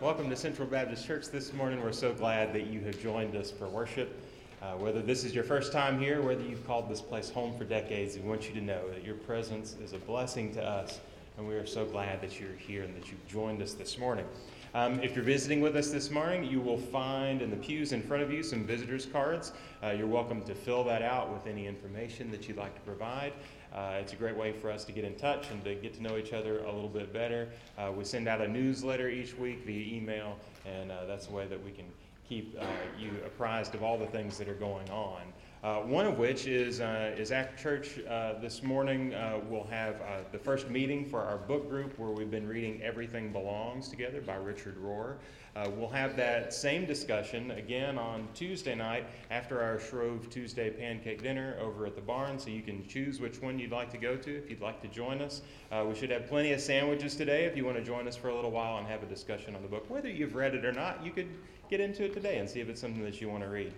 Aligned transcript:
Welcome 0.00 0.30
to 0.30 0.36
Central 0.36 0.66
Baptist 0.66 1.06
Church 1.06 1.28
this 1.28 1.52
morning. 1.52 1.82
We're 1.82 1.92
so 1.92 2.14
glad 2.14 2.54
that 2.54 2.68
you 2.68 2.80
have 2.80 2.98
joined 3.02 3.36
us 3.36 3.50
for 3.50 3.68
worship. 3.68 4.18
Uh, 4.62 4.72
whether 4.76 5.02
this 5.02 5.24
is 5.24 5.34
your 5.34 5.44
first 5.44 5.72
time 5.72 6.00
here, 6.00 6.22
whether 6.22 6.40
you've 6.40 6.66
called 6.66 6.88
this 6.88 7.02
place 7.02 7.28
home 7.28 7.54
for 7.58 7.64
decades, 7.64 8.16
we 8.16 8.22
want 8.22 8.48
you 8.48 8.54
to 8.54 8.62
know 8.62 8.88
that 8.94 9.04
your 9.04 9.16
presence 9.16 9.76
is 9.84 9.92
a 9.92 9.98
blessing 9.98 10.54
to 10.54 10.64
us, 10.64 11.00
and 11.36 11.46
we 11.46 11.54
are 11.54 11.66
so 11.66 11.84
glad 11.84 12.22
that 12.22 12.40
you're 12.40 12.56
here 12.56 12.82
and 12.82 12.96
that 12.96 13.10
you've 13.10 13.28
joined 13.28 13.60
us 13.60 13.74
this 13.74 13.98
morning. 13.98 14.24
Um, 14.72 15.00
if 15.00 15.14
you're 15.14 15.22
visiting 15.22 15.60
with 15.60 15.76
us 15.76 15.90
this 15.90 16.10
morning, 16.10 16.44
you 16.44 16.62
will 16.62 16.78
find 16.78 17.42
in 17.42 17.50
the 17.50 17.56
pews 17.56 17.92
in 17.92 18.00
front 18.00 18.22
of 18.22 18.32
you 18.32 18.42
some 18.42 18.64
visitors 18.64 19.04
cards. 19.04 19.52
Uh, 19.84 19.90
you're 19.90 20.06
welcome 20.06 20.40
to 20.44 20.54
fill 20.54 20.82
that 20.84 21.02
out 21.02 21.30
with 21.30 21.46
any 21.46 21.66
information 21.66 22.30
that 22.30 22.48
you'd 22.48 22.56
like 22.56 22.74
to 22.74 22.80
provide. 22.80 23.34
Uh, 23.74 23.98
it's 24.00 24.12
a 24.12 24.16
great 24.16 24.36
way 24.36 24.52
for 24.52 24.70
us 24.70 24.84
to 24.84 24.92
get 24.92 25.04
in 25.04 25.14
touch 25.14 25.50
and 25.50 25.62
to 25.62 25.74
get 25.76 25.94
to 25.94 26.02
know 26.02 26.16
each 26.16 26.32
other 26.32 26.58
a 26.64 26.72
little 26.72 26.88
bit 26.88 27.12
better. 27.12 27.48
Uh, 27.78 27.92
we 27.92 28.04
send 28.04 28.26
out 28.26 28.40
a 28.40 28.48
newsletter 28.48 29.08
each 29.08 29.36
week 29.36 29.64
via 29.64 29.96
email, 29.96 30.36
and 30.66 30.90
uh, 30.90 31.04
that's 31.06 31.28
a 31.28 31.30
way 31.30 31.46
that 31.46 31.62
we 31.64 31.70
can 31.70 31.84
keep 32.28 32.56
uh, 32.60 32.64
you 32.98 33.10
apprised 33.24 33.74
of 33.74 33.82
all 33.82 33.96
the 33.96 34.06
things 34.06 34.38
that 34.38 34.48
are 34.48 34.54
going 34.54 34.88
on. 34.90 35.22
Uh, 35.62 35.80
one 35.80 36.06
of 36.06 36.18
which 36.18 36.46
is, 36.46 36.80
uh, 36.80 37.14
is 37.18 37.32
after 37.32 37.56
church 37.56 37.96
this 38.40 38.62
morning, 38.62 39.10
we'll 39.48 39.66
have 39.70 39.96
the 40.32 40.38
first 40.38 40.70
meeting 40.70 41.04
for 41.04 41.20
our 41.20 41.36
book 41.36 41.68
group 41.68 41.98
where 41.98 42.10
we've 42.10 42.30
been 42.30 42.48
reading 42.48 42.80
Everything 42.82 43.30
Belongs 43.30 43.88
together 43.88 44.20
by 44.22 44.36
Richard 44.36 44.76
Rohr. 44.82 45.16
Uh, 45.56 45.68
we'll 45.76 45.88
have 45.88 46.16
that 46.16 46.54
same 46.54 46.86
discussion 46.86 47.50
again 47.52 47.98
on 47.98 48.28
Tuesday 48.34 48.74
night 48.74 49.06
after 49.30 49.60
our 49.60 49.80
Shrove 49.80 50.30
Tuesday 50.30 50.70
pancake 50.70 51.22
dinner 51.22 51.56
over 51.60 51.86
at 51.86 51.96
the 51.96 52.00
barn, 52.00 52.38
so 52.38 52.50
you 52.50 52.62
can 52.62 52.86
choose 52.86 53.20
which 53.20 53.42
one 53.42 53.58
you'd 53.58 53.72
like 53.72 53.90
to 53.90 53.98
go 53.98 54.16
to 54.16 54.36
if 54.36 54.48
you'd 54.48 54.60
like 54.60 54.80
to 54.82 54.88
join 54.88 55.20
us. 55.20 55.42
we 55.86 55.94
should 55.94 56.10
have 56.10 56.26
plenty 56.28 56.52
of 56.52 56.60
sandwiches 56.60 57.16
today 57.16 57.44
if 57.44 57.56
you 57.56 57.64
want 57.64 57.76
to 57.76 57.84
join 57.84 58.06
us 58.06 58.16
for 58.16 58.28
a 58.28 58.34
little 58.34 58.50
while 58.50 58.78
and 58.78 58.86
have 58.86 59.02
a 59.02 59.06
discussion 59.06 59.56
on 59.56 59.62
the 59.62 59.68
book. 59.68 59.84
Whether 59.88 60.08
you've 60.08 60.34
read 60.34 60.54
it 60.54 60.64
or 60.64 60.72
not, 60.72 61.04
you 61.04 61.10
could 61.10 61.28
get 61.68 61.80
into 61.80 62.04
it 62.04 62.12
today 62.12 62.38
and 62.38 62.48
see 62.48 62.60
if 62.60 62.68
it's 62.68 62.80
something 62.80 63.02
that 63.04 63.20
you 63.20 63.28
want 63.28 63.42
to 63.42 63.48
read. 63.48 63.72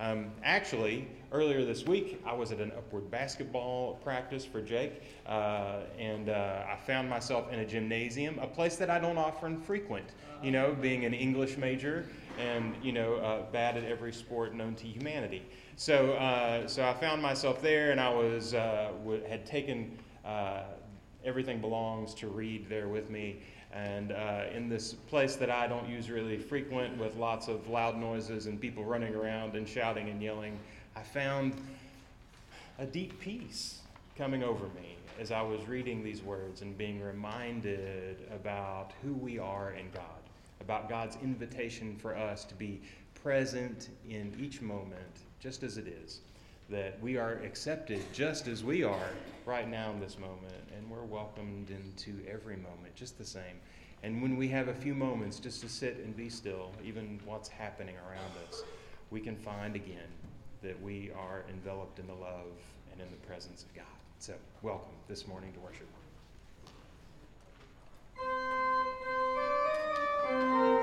Um, 0.00 0.30
actually, 0.42 1.06
earlier 1.30 1.62
this 1.62 1.84
week, 1.84 2.22
I 2.24 2.32
was 2.32 2.52
at 2.52 2.58
an 2.58 2.72
upward 2.74 3.10
basketball 3.10 3.96
practice 4.02 4.46
for 4.46 4.62
Jake, 4.62 5.02
uh, 5.26 5.80
and 5.98 6.30
uh, 6.30 6.64
I 6.66 6.76
found 6.86 7.10
myself 7.10 7.52
in 7.52 7.58
a 7.58 7.66
gymnasium, 7.66 8.38
a 8.38 8.46
place 8.46 8.76
that 8.76 8.88
I 8.88 8.98
don't 8.98 9.18
often 9.18 9.60
frequent. 9.60 10.06
You 10.42 10.52
know, 10.52 10.74
being 10.80 11.04
an 11.04 11.14
English 11.14 11.56
major 11.56 12.06
and 12.38 12.74
you 12.82 12.92
know 12.92 13.16
uh, 13.16 13.42
bad 13.50 13.76
at 13.76 13.84
every 13.84 14.12
sport 14.12 14.54
known 14.54 14.74
to 14.76 14.86
humanity. 14.86 15.42
So, 15.76 16.12
uh, 16.12 16.66
so 16.66 16.84
I 16.84 16.94
found 16.94 17.22
myself 17.22 17.60
there, 17.62 17.90
and 17.90 18.00
I 18.00 18.08
was 18.08 18.54
uh, 18.54 18.92
had 19.28 19.44
taken 19.46 19.98
uh, 20.24 20.62
everything 21.24 21.60
belongs 21.60 22.14
to 22.14 22.28
read 22.28 22.68
there 22.68 22.88
with 22.88 23.10
me 23.10 23.40
and 23.72 24.12
uh, 24.12 24.44
in 24.52 24.68
this 24.68 24.94
place 24.94 25.36
that 25.36 25.50
I 25.50 25.68
don't 25.68 25.88
use 25.88 26.10
really 26.10 26.38
frequent 26.38 26.98
with 26.98 27.16
lots 27.16 27.48
of 27.48 27.68
loud 27.68 27.96
noises 27.96 28.46
and 28.46 28.60
people 28.60 28.84
running 28.84 29.14
around 29.14 29.54
and 29.54 29.68
shouting 29.68 30.08
and 30.08 30.20
yelling, 30.20 30.58
I 30.96 31.02
found 31.02 31.54
a 32.78 32.86
deep 32.86 33.20
peace 33.20 33.80
coming 34.18 34.42
over 34.42 34.64
me 34.66 34.96
as 35.20 35.30
I 35.30 35.42
was 35.42 35.66
reading 35.68 36.02
these 36.02 36.22
words 36.22 36.62
and 36.62 36.76
being 36.76 37.00
reminded 37.00 38.16
about 38.34 38.92
who 39.02 39.12
we 39.14 39.38
are 39.38 39.72
in 39.72 39.90
God, 39.92 40.19
about 40.60 40.88
God's 40.88 41.16
invitation 41.22 41.96
for 41.96 42.16
us 42.16 42.44
to 42.44 42.54
be 42.54 42.80
present 43.14 43.88
in 44.08 44.34
each 44.38 44.60
moment 44.60 45.20
just 45.40 45.62
as 45.62 45.76
it 45.76 45.86
is 45.86 46.20
that 46.70 47.00
we 47.02 47.16
are 47.18 47.32
accepted 47.44 48.00
just 48.12 48.46
as 48.46 48.62
we 48.62 48.84
are 48.84 49.10
right 49.44 49.68
now 49.68 49.90
in 49.90 49.98
this 50.00 50.18
moment, 50.18 50.54
and 50.76 50.88
we're 50.88 51.02
welcomed 51.02 51.68
into 51.70 52.24
every 52.28 52.56
moment 52.56 52.94
just 52.94 53.18
the 53.18 53.24
same. 53.24 53.60
And 54.02 54.22
when 54.22 54.36
we 54.36 54.48
have 54.48 54.68
a 54.68 54.74
few 54.74 54.94
moments 54.94 55.40
just 55.40 55.60
to 55.62 55.68
sit 55.68 55.96
and 55.96 56.16
be 56.16 56.30
still, 56.30 56.70
even 56.84 57.20
what's 57.24 57.48
happening 57.48 57.96
around 58.08 58.32
us, 58.48 58.62
we 59.10 59.20
can 59.20 59.36
find 59.36 59.74
again 59.74 60.08
that 60.62 60.80
we 60.80 61.10
are 61.18 61.42
enveloped 61.50 61.98
in 61.98 62.06
the 62.06 62.14
love 62.14 62.52
and 62.92 63.00
in 63.00 63.10
the 63.10 63.26
presence 63.26 63.64
of 63.64 63.74
God. 63.74 63.84
So, 64.20 64.34
welcome 64.62 64.94
this 65.08 65.26
morning 65.26 65.52
to 65.54 65.60
worship. 65.60 65.88
Música 70.30 70.79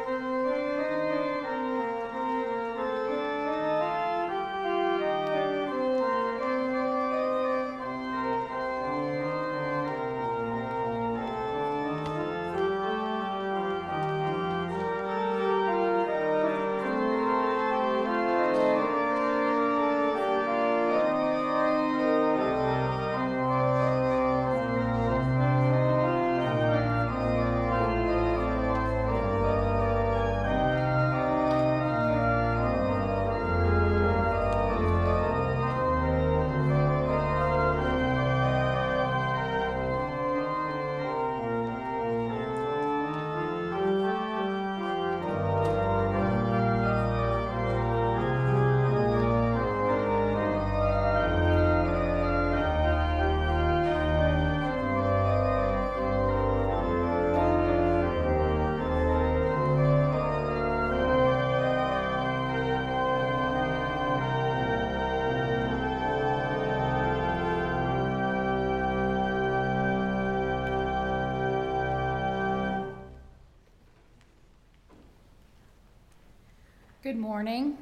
Good 77.07 77.17
morning. 77.17 77.77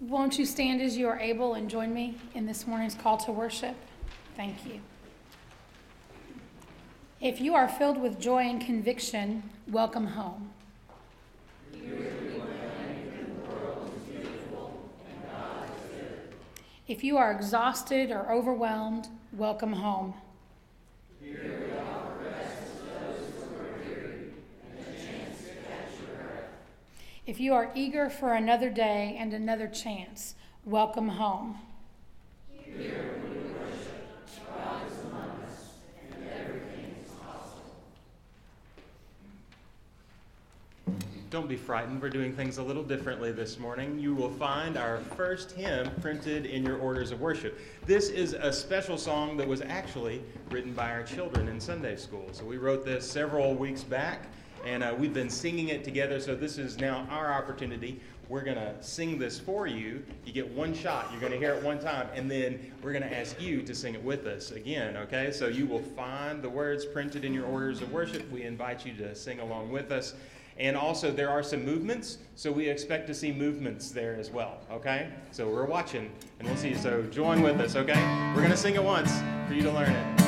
Won't 0.00 0.38
you 0.38 0.46
stand 0.46 0.80
as 0.80 0.96
you 0.96 1.06
are 1.08 1.18
able 1.18 1.52
and 1.52 1.68
join 1.68 1.92
me 1.92 2.16
in 2.34 2.46
this 2.46 2.66
morning's 2.66 2.94
call 2.94 3.18
to 3.18 3.30
worship? 3.30 3.76
Thank 4.34 4.64
you. 4.64 4.80
If 7.20 7.38
you 7.38 7.54
are 7.54 7.68
filled 7.68 8.00
with 8.00 8.18
joy 8.18 8.44
and 8.44 8.64
conviction, 8.64 9.42
welcome 9.68 10.06
home. 10.06 10.52
If 16.88 17.04
you 17.04 17.18
are 17.18 17.30
exhausted 17.30 18.10
or 18.10 18.32
overwhelmed, 18.32 19.08
welcome 19.34 19.74
home. 19.74 20.14
If 27.32 27.40
you 27.40 27.54
are 27.54 27.70
eager 27.74 28.10
for 28.10 28.34
another 28.34 28.68
day 28.68 29.16
and 29.18 29.32
another 29.32 29.66
chance, 29.66 30.34
welcome 30.66 31.08
home. 31.08 31.56
Don't 41.30 41.48
be 41.48 41.56
frightened. 41.56 42.02
We're 42.02 42.10
doing 42.10 42.36
things 42.36 42.58
a 42.58 42.62
little 42.62 42.82
differently 42.82 43.32
this 43.32 43.58
morning. 43.58 43.98
You 43.98 44.14
will 44.14 44.32
find 44.32 44.76
our 44.76 44.98
first 45.16 45.52
hymn 45.52 45.90
printed 46.02 46.44
in 46.44 46.62
your 46.62 46.76
orders 46.76 47.12
of 47.12 47.22
worship. 47.22 47.58
This 47.86 48.10
is 48.10 48.34
a 48.34 48.52
special 48.52 48.98
song 48.98 49.38
that 49.38 49.48
was 49.48 49.62
actually 49.62 50.22
written 50.50 50.74
by 50.74 50.90
our 50.90 51.02
children 51.02 51.48
in 51.48 51.58
Sunday 51.58 51.96
school. 51.96 52.28
So 52.32 52.44
we 52.44 52.58
wrote 52.58 52.84
this 52.84 53.10
several 53.10 53.54
weeks 53.54 53.82
back 53.82 54.26
and 54.64 54.82
uh, 54.82 54.94
we've 54.96 55.14
been 55.14 55.30
singing 55.30 55.68
it 55.68 55.84
together. 55.84 56.20
So 56.20 56.34
this 56.34 56.58
is 56.58 56.78
now 56.78 57.06
our 57.10 57.32
opportunity. 57.32 58.00
We're 58.28 58.44
to 58.56 58.74
sing 58.82 59.18
this 59.18 59.38
for 59.38 59.66
you. 59.66 60.02
You 60.24 60.32
get 60.32 60.48
one 60.48 60.72
shot. 60.72 61.10
You're 61.10 61.20
to 61.32 61.38
hear 61.38 61.54
it 61.54 61.62
one 61.62 61.78
time, 61.78 62.08
and 62.14 62.30
then 62.30 62.72
we're 62.82 62.92
to 63.02 63.18
ask 63.18 63.40
you 63.40 63.62
to 63.62 63.74
sing 63.74 63.94
it 63.94 64.02
with 64.02 64.26
us 64.26 64.52
again, 64.52 64.96
okay? 64.96 65.32
So 65.32 65.48
you 65.48 65.66
will 65.66 65.82
find 65.82 66.40
the 66.40 66.48
words 66.48 66.86
printed 66.86 67.24
in 67.24 67.34
your 67.34 67.44
orders 67.46 67.82
of 67.82 67.92
worship. 67.92 68.30
We 68.30 68.44
invite 68.44 68.86
you 68.86 68.94
to 68.94 69.14
sing 69.14 69.40
along 69.40 69.70
with 69.70 69.90
us. 69.90 70.14
And 70.58 70.76
also, 70.76 71.10
there 71.10 71.30
are 71.30 71.42
some 71.42 71.64
movements, 71.64 72.18
so 72.36 72.52
we 72.52 72.68
expect 72.68 73.06
to 73.08 73.14
see 73.14 73.32
movements 73.32 73.90
there 73.90 74.14
as 74.14 74.30
well, 74.30 74.60
okay? 74.70 75.08
So 75.30 75.48
we're 75.48 75.64
watching, 75.64 76.10
and 76.38 76.48
we'll 76.48 76.58
see. 76.58 76.74
So 76.74 77.02
join 77.04 77.42
with 77.42 77.58
us, 77.60 77.74
okay? 77.74 78.32
We're 78.34 78.42
to 78.50 78.56
sing 78.56 78.74
it 78.74 78.84
once 78.84 79.12
for 79.48 79.54
you 79.54 79.62
to 79.62 79.72
learn 79.72 79.90
it. 79.90 80.21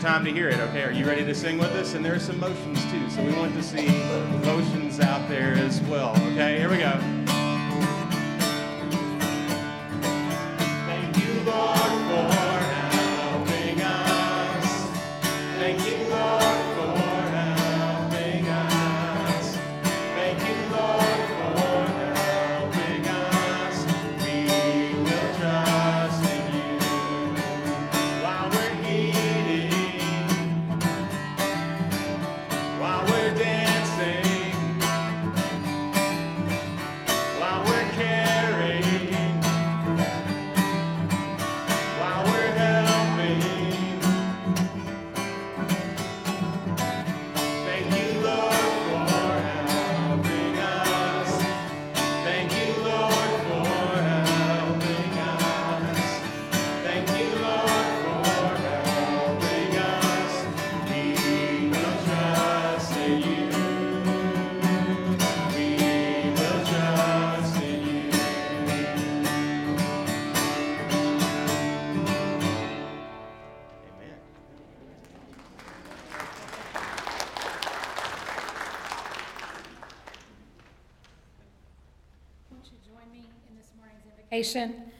Time 0.00 0.24
to 0.24 0.32
hear 0.32 0.48
it, 0.48 0.58
okay? 0.58 0.82
Are 0.84 0.90
you 0.90 1.04
ready 1.06 1.24
to 1.26 1.34
sing 1.34 1.58
with 1.58 1.72
us? 1.72 1.92
And 1.92 2.02
there 2.02 2.14
are 2.14 2.18
some 2.18 2.40
motions 2.40 2.82
too, 2.90 3.10
so 3.10 3.22
we 3.22 3.34
want 3.34 3.52
to 3.54 3.62
see 3.62 3.86
motions 4.46 4.98
out 4.98 5.28
there 5.28 5.52
as 5.54 5.82
well, 5.82 6.16
okay? 6.32 6.58
Here 6.58 6.70
we 6.70 6.78
go. 6.78 7.19
In 83.48 83.56
this 83.56 83.72
morning's 83.78 84.02
invocation? 84.06 84.90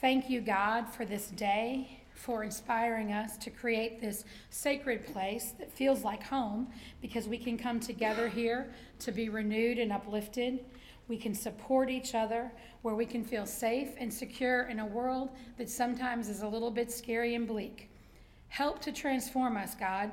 Thank 0.00 0.30
you, 0.30 0.40
God, 0.40 0.88
for 0.88 1.04
this 1.04 1.28
day, 1.28 2.00
for 2.14 2.44
inspiring 2.44 3.12
us 3.12 3.36
to 3.38 3.50
create 3.50 4.00
this 4.00 4.24
sacred 4.50 5.06
place 5.06 5.52
that 5.58 5.72
feels 5.72 6.04
like 6.04 6.22
home 6.22 6.68
because 7.00 7.28
we 7.28 7.38
can 7.38 7.56
come 7.56 7.80
together 7.80 8.28
here 8.28 8.72
to 9.00 9.12
be 9.12 9.28
renewed 9.28 9.78
and 9.78 9.92
uplifted. 9.92 10.60
We 11.08 11.16
can 11.16 11.34
support 11.34 11.90
each 11.90 12.14
other 12.14 12.52
where 12.82 12.94
we 12.94 13.06
can 13.06 13.24
feel 13.24 13.46
safe 13.46 13.90
and 13.98 14.12
secure 14.12 14.64
in 14.64 14.80
a 14.80 14.86
world 14.86 15.30
that 15.56 15.70
sometimes 15.70 16.28
is 16.28 16.42
a 16.42 16.48
little 16.48 16.70
bit 16.70 16.92
scary 16.92 17.34
and 17.34 17.46
bleak. 17.46 17.88
Help 18.48 18.80
to 18.80 18.92
transform 18.92 19.56
us, 19.56 19.74
God. 19.74 20.10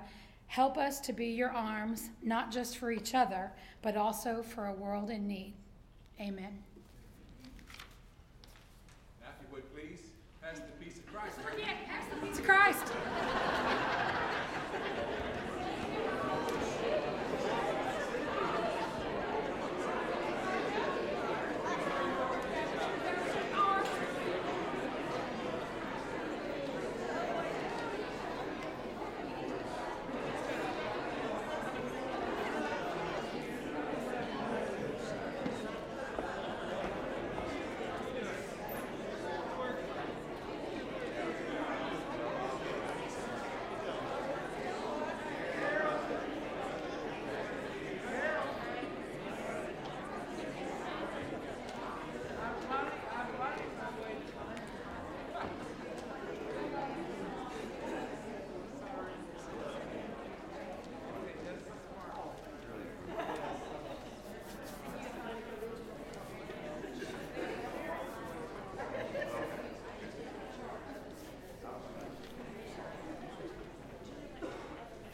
Help 0.47 0.77
us 0.77 0.99
to 1.01 1.13
be 1.13 1.27
your 1.27 1.51
arms, 1.51 2.09
not 2.21 2.51
just 2.51 2.77
for 2.77 2.91
each 2.91 3.15
other, 3.15 3.51
but 3.81 3.97
also 3.97 4.43
for 4.43 4.67
a 4.67 4.73
world 4.73 5.09
in 5.09 5.27
need. 5.27 5.53
Amen. 6.19 6.57
Now, 9.21 9.27
if 9.29 9.41
you 9.41 9.55
would 9.55 9.73
please, 9.73 9.99
pass 10.41 10.59
the 10.59 10.85
peace 10.85 10.97
of 10.97 11.05
Christ. 11.07 11.35
Forget, 11.39 11.75
pass 11.87 12.05
the 12.09 12.25
peace 12.25 12.34
of 12.34 12.34
Christ. 12.45 12.93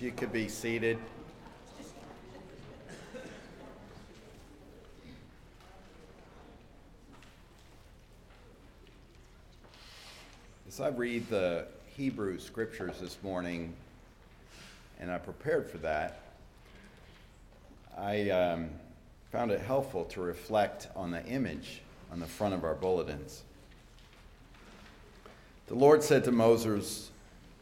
You 0.02 0.12
could 0.12 0.34
be 0.34 0.48
seated. 0.48 0.98
As 10.68 10.80
I 10.80 10.88
read 10.88 11.30
the 11.30 11.68
Hebrew 11.96 12.40
scriptures 12.40 13.00
this 13.00 13.20
morning, 13.22 13.76
and 15.00 15.12
I 15.12 15.20
prepared 15.20 15.70
for 15.70 15.78
that, 15.80 16.22
I 17.96 18.32
um, 18.32 18.70
found 19.32 19.52
it 19.52 19.62
helpful 19.62 20.06
to 20.06 20.22
reflect 20.22 20.88
on 20.96 21.12
the 21.12 21.24
image 21.28 21.82
on 22.12 22.20
the 22.20 22.26
front 22.26 22.56
of 22.56 22.64
our 22.64 22.74
bulletins. 22.74 23.44
The 25.68 25.76
Lord 25.76 26.02
said 26.02 26.24
to 26.24 26.32
Moses, 26.32 27.12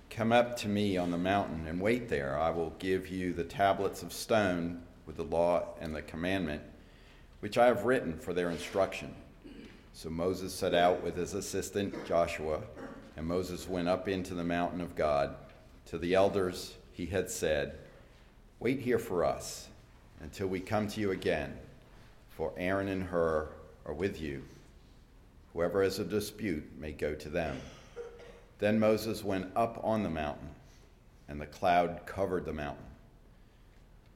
Come 0.09 0.31
up 0.31 0.57
to 0.57 0.67
me 0.67 0.97
on 0.97 1.11
the 1.11 1.17
mountain 1.17 1.67
and 1.67 1.79
wait 1.79 2.09
there. 2.09 2.37
I 2.37 2.49
will 2.49 2.73
give 2.79 3.07
you 3.07 3.31
the 3.31 3.43
tablets 3.43 4.01
of 4.01 4.11
stone 4.11 4.81
with 5.05 5.17
the 5.17 5.23
law 5.23 5.63
and 5.79 5.95
the 5.95 6.01
commandment, 6.01 6.63
which 7.41 7.57
I 7.57 7.67
have 7.67 7.85
written 7.85 8.17
for 8.17 8.33
their 8.33 8.49
instruction. 8.49 9.13
So 9.93 10.09
Moses 10.09 10.53
set 10.53 10.73
out 10.73 11.03
with 11.03 11.15
his 11.15 11.35
assistant 11.35 12.05
Joshua, 12.05 12.61
and 13.17 13.25
Moses 13.27 13.67
went 13.67 13.87
up 13.87 14.07
into 14.07 14.33
the 14.33 14.43
mountain 14.43 14.81
of 14.81 14.95
God. 14.95 15.35
To 15.87 15.97
the 15.97 16.15
elders 16.15 16.75
he 16.91 17.05
had 17.05 17.29
said, 17.29 17.77
Wait 18.59 18.79
here 18.79 18.99
for 18.99 19.23
us 19.23 19.67
until 20.21 20.47
we 20.47 20.59
come 20.59 20.87
to 20.87 20.99
you 21.01 21.11
again, 21.11 21.57
for 22.29 22.51
Aaron 22.57 22.87
and 22.87 23.03
Hur 23.03 23.47
are 23.85 23.93
with 23.93 24.19
you. 24.19 24.43
Whoever 25.53 25.83
has 25.83 25.99
a 25.99 26.05
dispute 26.05 26.69
may 26.77 26.91
go 26.91 27.13
to 27.15 27.29
them. 27.29 27.59
Then 28.59 28.77
Moses 28.77 29.23
went 29.23 29.51
up 29.55 29.79
on 29.83 30.03
the 30.03 30.09
mountain, 30.09 30.49
and 31.27 31.39
the 31.39 31.45
cloud 31.45 32.01
covered 32.05 32.45
the 32.45 32.53
mountain. 32.53 32.83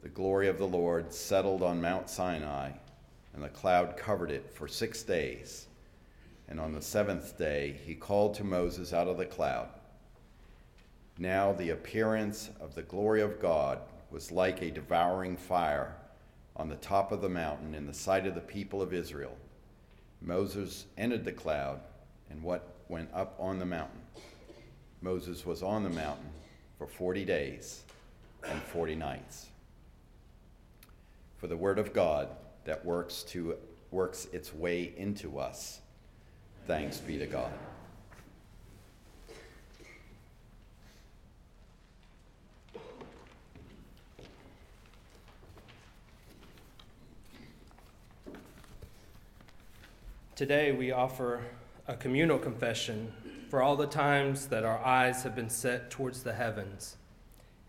The 0.01 0.09
glory 0.09 0.49
of 0.49 0.57
the 0.57 0.67
Lord 0.67 1.13
settled 1.13 1.63
on 1.63 1.81
Mount 1.81 2.09
Sinai, 2.09 2.71
and 3.33 3.41
the 3.41 3.49
cloud 3.49 3.95
covered 3.95 4.31
it 4.31 4.51
for 4.53 4.67
six 4.67 5.01
days. 5.01 5.67
And 6.49 6.59
on 6.59 6.73
the 6.73 6.81
seventh 6.81 7.37
day, 7.37 7.79
he 7.85 7.95
called 7.95 8.35
to 8.35 8.43
Moses 8.43 8.91
out 8.91 9.07
of 9.07 9.17
the 9.17 9.25
cloud. 9.25 9.69
Now 11.17 11.53
the 11.53 11.69
appearance 11.69 12.49
of 12.59 12.75
the 12.75 12.81
glory 12.81 13.21
of 13.21 13.39
God 13.39 13.79
was 14.11 14.29
like 14.29 14.61
a 14.61 14.71
devouring 14.71 15.37
fire 15.37 15.95
on 16.57 16.67
the 16.67 16.75
top 16.75 17.13
of 17.13 17.21
the 17.21 17.29
mountain 17.29 17.73
in 17.73 17.87
the 17.87 17.93
sight 17.93 18.27
of 18.27 18.35
the 18.35 18.41
people 18.41 18.81
of 18.81 18.93
Israel. 18.93 19.37
Moses 20.21 20.85
entered 20.97 21.23
the 21.23 21.31
cloud 21.31 21.79
and 22.29 22.43
what 22.43 22.75
went 22.89 23.09
up 23.13 23.35
on 23.39 23.57
the 23.57 23.65
mountain. 23.65 24.01
Moses 25.03 25.45
was 25.45 25.61
on 25.61 25.83
the 25.83 25.89
mountain 25.89 26.29
for 26.77 26.87
40 26.87 27.25
days 27.25 27.83
and 28.47 28.61
40 28.61 28.95
nights. 28.95 29.47
For 31.37 31.47
the 31.47 31.57
word 31.57 31.77
of 31.77 31.91
God 31.91 32.29
that 32.63 32.85
works 32.85 33.23
to 33.23 33.57
works 33.91 34.27
its 34.31 34.55
way 34.55 34.93
into 34.95 35.37
us. 35.39 35.81
Thanks 36.67 36.99
be 36.99 37.17
to 37.17 37.25
God. 37.25 37.51
Today, 50.35 50.71
we 50.71 50.91
offer 50.91 51.41
a 51.87 51.95
communal 51.95 52.39
confession 52.39 53.11
for 53.53 53.61
all 53.61 53.75
the 53.75 53.85
times 53.85 54.47
that 54.47 54.65
our 54.65 54.83
eyes 54.83 55.21
have 55.21 55.35
been 55.35 55.47
set 55.47 55.91
towards 55.91 56.23
the 56.23 56.33
heavens 56.33 56.97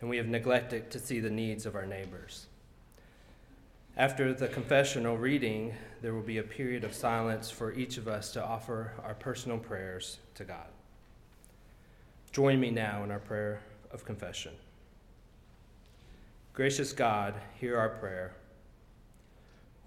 and 0.01 0.09
we 0.09 0.17
have 0.17 0.27
neglected 0.27 0.91
to 0.91 0.99
see 0.99 1.21
the 1.21 1.29
needs 1.29 1.67
of 1.67 1.75
our 1.75 1.85
neighbors. 1.85 2.47
After 3.95 4.33
the 4.33 4.49
confessional 4.49 5.19
reading, 5.19 5.75
there 6.01 6.15
will 6.15 6.23
be 6.23 6.39
a 6.39 6.43
period 6.43 6.85
of 6.85 6.95
silence 6.95 7.51
for 7.51 7.75
each 7.75 7.99
of 7.99 8.09
us 8.09 8.33
to 8.33 8.43
offer 8.43 8.95
our 9.05 9.13
personal 9.13 9.59
prayers 9.59 10.21
to 10.37 10.45
God. 10.45 10.69
Join 12.33 12.59
me 12.59 12.71
now 12.71 13.05
in 13.05 13.11
our 13.11 13.19
prayer 13.19 13.61
of 13.91 14.07
confession. 14.07 14.55
Gracious 16.55 16.95
God, 16.95 17.35
hear 17.61 17.77
our 17.77 17.91
prayer. 17.91 18.35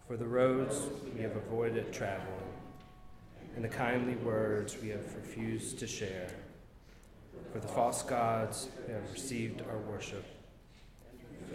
For 0.08 0.16
the 0.16 0.28
roads 0.28 0.80
we 1.16 1.24
have 1.24 1.36
avoided 1.36 1.92
traveling, 1.92 2.54
and 3.56 3.64
the 3.64 3.70
kindly 3.70 4.16
words 4.16 4.78
we 4.82 4.90
have 4.90 5.16
refused 5.16 5.80
to 5.80 5.88
share, 5.88 6.30
for 7.52 7.60
the 7.60 7.68
false 7.68 8.04
gods 8.04 8.70
we 8.88 8.94
have 8.94 9.12
received 9.12 9.62
our 9.62 9.78
worship 9.80 10.26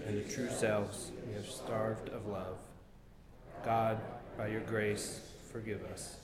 and 0.06 0.16
the 0.16 0.32
true 0.32 0.50
selves 0.50 1.12
we 1.26 1.34
have 1.34 1.46
starved 1.46 2.08
of 2.10 2.26
love. 2.26 2.58
God, 3.64 4.00
by 4.36 4.48
your 4.48 4.60
grace, 4.60 5.20
forgive 5.52 5.84
us. 5.84 6.16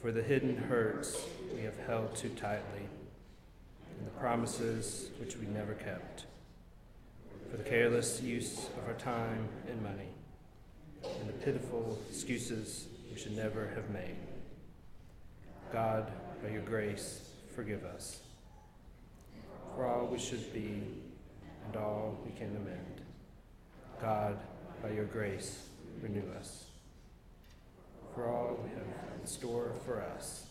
For 0.00 0.12
the 0.12 0.22
hidden 0.22 0.56
hurts 0.56 1.22
we 1.54 1.62
have 1.62 1.78
held 1.86 2.14
too 2.16 2.30
tightly, 2.30 2.88
and 3.98 4.06
the 4.06 4.18
promises 4.18 5.10
which 5.18 5.36
we 5.36 5.46
never 5.46 5.74
kept. 5.74 6.26
For 7.50 7.56
the 7.56 7.64
careless 7.64 8.20
use 8.22 8.68
of 8.78 8.88
our 8.88 8.94
time 8.94 9.48
and 9.68 9.82
money, 9.82 10.08
and 11.02 11.28
the 11.28 11.32
pitiful 11.44 11.98
excuses 12.10 12.86
we 13.12 13.18
should 13.18 13.36
never 13.36 13.68
have 13.74 13.90
made. 13.90 14.16
God, 15.74 16.08
by 16.40 16.50
your 16.50 16.62
grace, 16.62 17.30
forgive 17.56 17.84
us. 17.84 18.20
For 19.74 19.84
all 19.84 20.06
we 20.06 20.20
should 20.20 20.52
be 20.52 20.84
and 21.66 21.76
all 21.76 22.16
we 22.24 22.30
can 22.30 22.54
amend. 22.56 23.00
God, 24.00 24.38
by 24.80 24.90
your 24.90 25.06
grace, 25.06 25.66
renew 26.00 26.22
us. 26.38 26.66
For 28.14 28.28
all 28.28 28.60
we 28.62 28.70
have 28.70 28.86
in 29.20 29.26
store 29.26 29.72
for 29.84 30.00
us, 30.00 30.46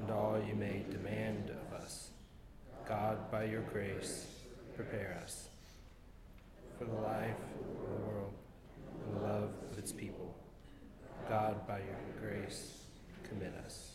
and 0.00 0.10
all 0.10 0.42
you 0.42 0.54
may 0.54 0.86
demand 0.90 1.50
of 1.50 1.78
us, 1.78 2.08
God, 2.88 3.30
by 3.30 3.44
your 3.44 3.60
grace, 3.60 4.26
prepare 4.74 5.20
us 5.22 5.50
for 6.78 6.86
the 6.86 6.94
life 6.94 7.36
of 7.36 7.66
the 7.76 8.06
world 8.06 8.32
and 9.04 9.16
the 9.16 9.20
love 9.20 9.50
of 9.70 9.78
its 9.78 9.92
people. 9.92 10.34
God, 11.28 11.66
by 11.68 11.80
your 11.80 11.98
grace, 12.22 12.78
commit 13.28 13.52
us. 13.66 13.89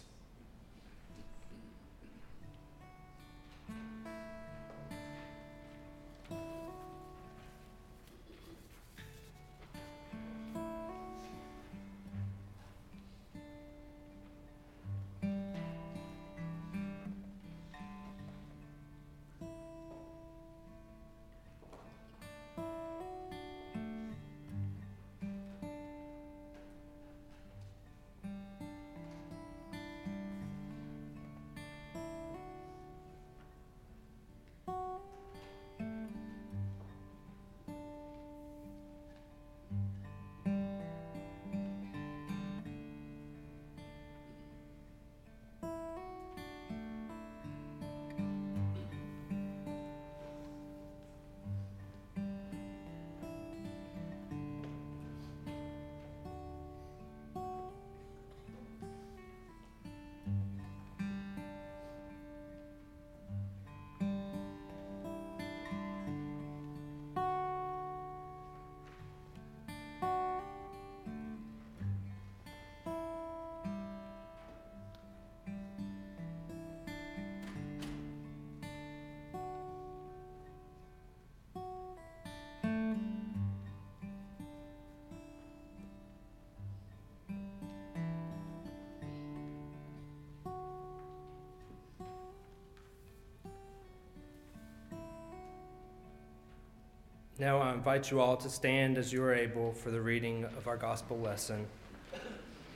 Now 97.38 97.58
I 97.58 97.74
invite 97.74 98.12
you 98.12 98.22
all 98.22 98.38
to 98.38 98.50
stand 98.50 98.98
as 98.98 99.12
you 99.12 99.22
are 99.22 99.34
able 99.34 99.74
for 99.74 99.92
the 99.92 100.00
reading 100.00 100.46
of 100.46 100.70
our 100.70 100.77
gospel 100.77 101.20
lesson. 101.20 101.68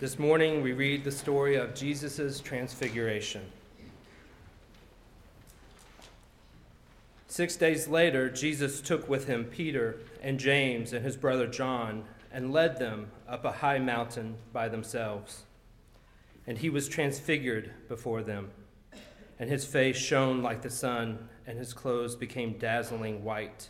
This 0.01 0.19
morning 0.19 0.61
we 0.61 0.73
read 0.73 1.05
the 1.05 1.13
story 1.13 1.55
of 1.55 1.73
Jesus' 1.73 2.41
transfiguration. 2.41 3.41
Six 7.29 7.55
days 7.55 7.87
later, 7.87 8.29
Jesus 8.29 8.81
took 8.81 9.07
with 9.07 9.27
him 9.27 9.45
Peter 9.45 9.95
and 10.21 10.37
James 10.37 10.91
and 10.91 11.05
his 11.05 11.15
brother 11.15 11.47
John 11.47 12.03
and 12.29 12.51
led 12.51 12.79
them 12.79 13.11
up 13.29 13.45
a 13.45 13.53
high 13.53 13.79
mountain 13.79 14.35
by 14.51 14.67
themselves. 14.67 15.43
And 16.45 16.57
he 16.57 16.69
was 16.69 16.89
transfigured 16.89 17.71
before 17.87 18.23
them, 18.23 18.49
and 19.39 19.49
his 19.49 19.63
face 19.63 19.95
shone 19.95 20.43
like 20.43 20.63
the 20.63 20.69
sun, 20.69 21.29
and 21.47 21.57
his 21.57 21.71
clothes 21.71 22.17
became 22.17 22.57
dazzling 22.57 23.23
white. 23.23 23.69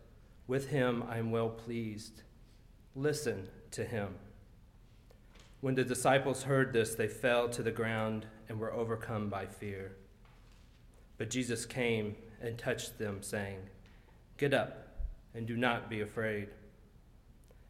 with 0.51 0.67
him 0.67 1.01
I 1.07 1.17
am 1.17 1.31
well 1.31 1.47
pleased. 1.47 2.23
Listen 2.93 3.47
to 3.71 3.85
him. 3.85 4.15
When 5.61 5.75
the 5.75 5.85
disciples 5.85 6.43
heard 6.43 6.73
this, 6.73 6.93
they 6.93 7.07
fell 7.07 7.47
to 7.47 7.63
the 7.63 7.71
ground 7.71 8.25
and 8.49 8.59
were 8.59 8.73
overcome 8.73 9.29
by 9.29 9.45
fear. 9.45 9.93
But 11.17 11.29
Jesus 11.29 11.65
came 11.65 12.17
and 12.41 12.57
touched 12.57 12.97
them, 12.97 13.19
saying, 13.23 13.59
Get 14.35 14.53
up 14.53 14.89
and 15.33 15.47
do 15.47 15.55
not 15.55 15.89
be 15.89 16.01
afraid. 16.01 16.49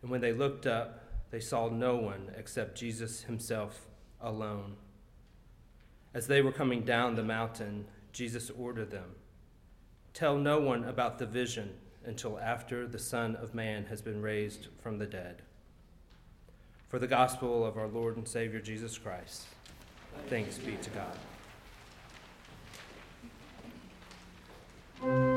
And 0.02 0.10
when 0.10 0.22
they 0.22 0.34
looked 0.34 0.66
up, 0.66 1.04
they 1.30 1.40
saw 1.40 1.70
no 1.70 1.98
one 1.98 2.32
except 2.36 2.80
Jesus 2.80 3.22
himself 3.22 3.82
alone. 4.20 4.76
As 6.16 6.26
they 6.26 6.42
were 6.42 6.52
coming 6.52 6.82
down 6.82 7.14
the 7.14 7.22
mountain, 7.22 7.86
Jesus 8.12 8.50
ordered 8.50 8.90
them 8.90 9.12
Tell 10.16 10.36
no 10.36 10.60
one 10.60 10.84
about 10.84 11.20
the 11.20 11.28
vision 11.28 11.76
until 12.06 12.40
after 12.40 12.88
the 12.88 13.00
Son 13.00 13.36
of 13.36 13.54
Man 13.54 13.86
has 13.86 14.02
been 14.02 14.22
raised 14.22 14.68
from 14.82 14.98
the 14.98 15.06
dead. 15.06 15.42
For 16.90 17.00
the 17.00 17.08
gospel 17.08 17.66
of 17.66 17.78
our 17.78 17.88
Lord 17.88 18.18
and 18.18 18.28
Savior 18.28 18.60
Jesus 18.60 18.98
Christ, 18.98 19.46
thanks 20.28 20.58
be 20.58 20.78
to 20.82 20.90
God. 25.02 25.31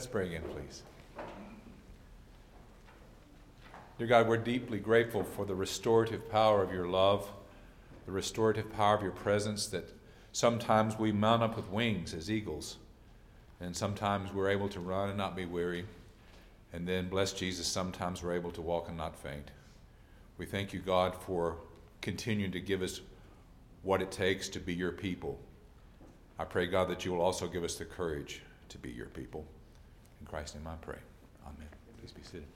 Let's 0.00 0.08
pray 0.08 0.28
again, 0.28 0.44
please. 0.54 0.82
Dear 3.98 4.06
God, 4.06 4.28
we're 4.28 4.38
deeply 4.38 4.78
grateful 4.78 5.22
for 5.22 5.44
the 5.44 5.54
restorative 5.54 6.26
power 6.30 6.62
of 6.62 6.72
your 6.72 6.86
love, 6.86 7.30
the 8.06 8.12
restorative 8.12 8.72
power 8.72 8.94
of 8.94 9.02
your 9.02 9.12
presence, 9.12 9.66
that 9.66 9.92
sometimes 10.32 10.98
we 10.98 11.12
mount 11.12 11.42
up 11.42 11.54
with 11.54 11.68
wings 11.68 12.14
as 12.14 12.30
eagles, 12.30 12.78
and 13.60 13.76
sometimes 13.76 14.32
we're 14.32 14.48
able 14.48 14.70
to 14.70 14.80
run 14.80 15.10
and 15.10 15.18
not 15.18 15.36
be 15.36 15.44
weary. 15.44 15.84
And 16.72 16.88
then, 16.88 17.10
bless 17.10 17.34
Jesus, 17.34 17.66
sometimes 17.66 18.22
we're 18.22 18.32
able 18.32 18.52
to 18.52 18.62
walk 18.62 18.88
and 18.88 18.96
not 18.96 19.14
faint. 19.14 19.50
We 20.38 20.46
thank 20.46 20.72
you, 20.72 20.80
God, 20.80 21.14
for 21.14 21.58
continuing 22.00 22.52
to 22.52 22.60
give 22.60 22.80
us 22.80 23.02
what 23.82 24.00
it 24.00 24.10
takes 24.10 24.48
to 24.48 24.60
be 24.60 24.72
your 24.72 24.92
people. 24.92 25.38
I 26.38 26.44
pray, 26.44 26.68
God, 26.68 26.88
that 26.88 27.04
you 27.04 27.12
will 27.12 27.20
also 27.20 27.46
give 27.46 27.64
us 27.64 27.74
the 27.74 27.84
courage 27.84 28.40
to 28.70 28.78
be 28.78 28.90
your 28.90 29.08
people. 29.08 29.44
In 30.20 30.26
Christ's 30.26 30.54
name 30.54 30.66
I 30.66 30.76
pray. 30.76 30.98
Amen. 31.46 31.68
Please 31.98 32.12
be 32.12 32.22
seated. 32.22 32.46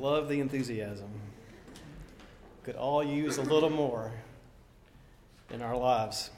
Love 0.00 0.28
the 0.28 0.40
enthusiasm. 0.40 1.10
Could 2.64 2.76
all 2.76 3.04
use 3.04 3.36
a 3.36 3.42
little 3.42 3.68
more 3.68 4.10
in 5.52 5.60
our 5.60 5.76
lives. 5.76 6.30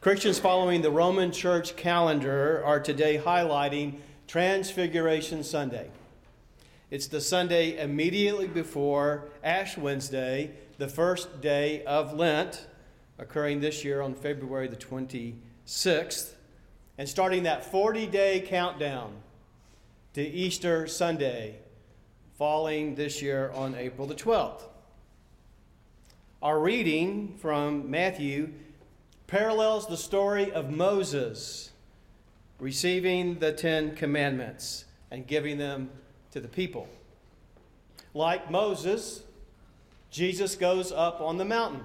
Christians 0.00 0.38
following 0.38 0.80
the 0.80 0.90
Roman 0.90 1.30
Church 1.30 1.76
calendar 1.76 2.62
are 2.64 2.80
today 2.80 3.18
highlighting 3.18 3.98
Transfiguration 4.26 5.44
Sunday. 5.44 5.90
It's 6.90 7.08
the 7.08 7.20
Sunday 7.20 7.78
immediately 7.78 8.46
before 8.46 9.28
Ash 9.44 9.76
Wednesday, 9.76 10.52
the 10.78 10.88
first 10.88 11.42
day 11.42 11.84
of 11.84 12.14
Lent, 12.14 12.66
occurring 13.18 13.60
this 13.60 13.84
year 13.84 14.00
on 14.00 14.14
February 14.14 14.68
the 14.68 14.76
26th, 14.76 16.32
and 16.96 17.06
starting 17.06 17.42
that 17.42 17.70
40 17.70 18.06
day 18.06 18.40
countdown 18.40 19.12
to 20.14 20.22
Easter 20.22 20.86
Sunday, 20.86 21.56
falling 22.38 22.94
this 22.94 23.20
year 23.20 23.50
on 23.52 23.74
April 23.74 24.06
the 24.06 24.14
12th. 24.14 24.62
Our 26.40 26.60
reading 26.60 27.34
from 27.36 27.90
Matthew 27.90 28.50
parallels 29.26 29.88
the 29.88 29.96
story 29.96 30.52
of 30.52 30.70
Moses 30.70 31.72
receiving 32.60 33.40
the 33.40 33.50
Ten 33.50 33.96
Commandments 33.96 34.84
and 35.10 35.26
giving 35.26 35.58
them 35.58 35.90
to 36.30 36.38
the 36.38 36.46
people. 36.46 36.88
Like 38.14 38.48
Moses, 38.52 39.24
Jesus 40.12 40.54
goes 40.54 40.92
up 40.92 41.20
on 41.20 41.38
the 41.38 41.44
mountain. 41.44 41.82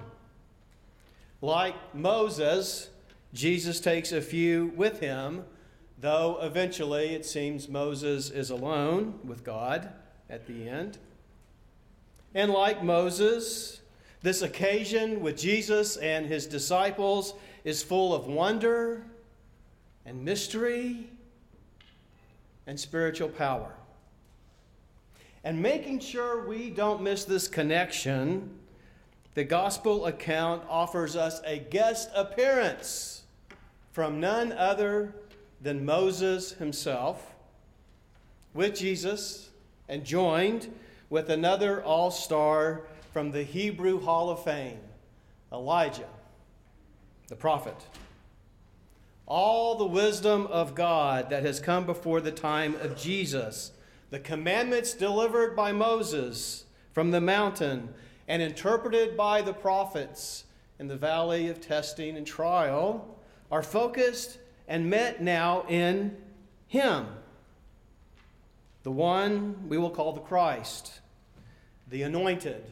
Like 1.42 1.74
Moses, 1.92 2.90
Jesus 3.32 3.80
takes 3.80 4.12
a 4.12 4.22
few 4.22 4.72
with 4.76 5.00
him, 5.00 5.46
though 6.00 6.38
eventually 6.40 7.12
it 7.12 7.26
seems 7.26 7.68
Moses 7.68 8.30
is 8.30 8.50
alone 8.50 9.18
with 9.24 9.42
God 9.42 9.92
at 10.28 10.46
the 10.46 10.68
end. 10.68 10.98
And 12.34 12.50
like 12.50 12.82
Moses, 12.82 13.80
this 14.22 14.42
occasion 14.42 15.20
with 15.20 15.36
Jesus 15.36 15.96
and 15.96 16.26
his 16.26 16.46
disciples 16.46 17.34
is 17.64 17.82
full 17.82 18.14
of 18.14 18.26
wonder 18.26 19.04
and 20.04 20.24
mystery 20.24 21.08
and 22.66 22.78
spiritual 22.78 23.28
power. 23.28 23.74
And 25.44 25.60
making 25.60 26.00
sure 26.00 26.46
we 26.46 26.70
don't 26.70 27.02
miss 27.02 27.24
this 27.24 27.48
connection, 27.48 28.50
the 29.34 29.44
gospel 29.44 30.06
account 30.06 30.62
offers 30.68 31.16
us 31.16 31.40
a 31.44 31.58
guest 31.58 32.08
appearance 32.14 33.22
from 33.92 34.20
none 34.20 34.52
other 34.52 35.14
than 35.60 35.84
Moses 35.84 36.52
himself 36.52 37.34
with 38.54 38.76
Jesus 38.76 39.50
and 39.88 40.04
joined 40.04 40.72
with 41.10 41.30
another 41.30 41.82
all 41.82 42.10
star 42.10 42.82
from 43.12 43.30
the 43.30 43.42
Hebrew 43.42 44.00
Hall 44.00 44.30
of 44.30 44.42
Fame, 44.42 44.80
Elijah, 45.52 46.08
the 47.28 47.36
prophet. 47.36 47.86
All 49.26 49.76
the 49.76 49.86
wisdom 49.86 50.46
of 50.48 50.74
God 50.74 51.30
that 51.30 51.44
has 51.44 51.60
come 51.60 51.86
before 51.86 52.20
the 52.20 52.32
time 52.32 52.74
of 52.76 52.96
Jesus, 52.96 53.72
the 54.10 54.18
commandments 54.18 54.92
delivered 54.92 55.56
by 55.56 55.72
Moses 55.72 56.64
from 56.92 57.10
the 57.10 57.20
mountain 57.20 57.94
and 58.28 58.42
interpreted 58.42 59.16
by 59.16 59.42
the 59.42 59.52
prophets 59.52 60.44
in 60.78 60.88
the 60.88 60.96
valley 60.96 61.48
of 61.48 61.60
testing 61.60 62.16
and 62.16 62.26
trial, 62.26 63.16
are 63.50 63.62
focused 63.62 64.38
and 64.66 64.90
met 64.90 65.22
now 65.22 65.64
in 65.68 66.16
Him, 66.66 67.06
the 68.84 68.92
one 68.92 69.68
we 69.68 69.76
will 69.76 69.90
call 69.90 70.12
the 70.12 70.20
Christ, 70.20 71.00
the 71.88 72.02
anointed 72.02 72.64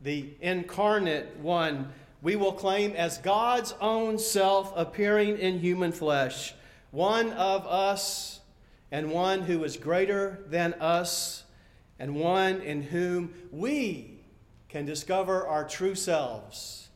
the 0.00 0.34
incarnate 0.40 1.36
one, 1.38 1.92
we 2.22 2.36
will 2.36 2.52
claim 2.52 2.92
as 2.92 3.18
God's 3.18 3.74
own 3.80 4.18
self 4.18 4.72
appearing 4.76 5.38
in 5.38 5.58
human 5.58 5.92
flesh, 5.92 6.54
one 6.90 7.32
of 7.32 7.66
us 7.66 8.40
and 8.90 9.10
one 9.10 9.42
who 9.42 9.64
is 9.64 9.76
greater 9.76 10.44
than 10.46 10.74
us, 10.74 11.44
and 11.98 12.14
one 12.14 12.60
in 12.62 12.82
whom 12.82 13.34
we 13.50 14.20
can 14.68 14.86
discover 14.86 15.46
our 15.46 15.66
true 15.66 15.94
selves, 15.94 16.88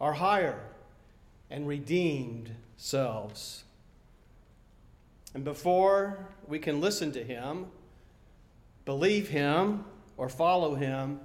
our 0.00 0.14
higher 0.14 0.60
and 1.50 1.66
redeemed 1.66 2.54
selves. 2.76 3.64
And 5.34 5.44
before 5.44 6.26
we 6.48 6.58
can 6.58 6.80
listen 6.80 7.12
to 7.12 7.22
him, 7.22 7.66
believe 8.84 9.28
him, 9.28 9.84
or 10.16 10.28
follow 10.28 10.74
him, 10.74 11.20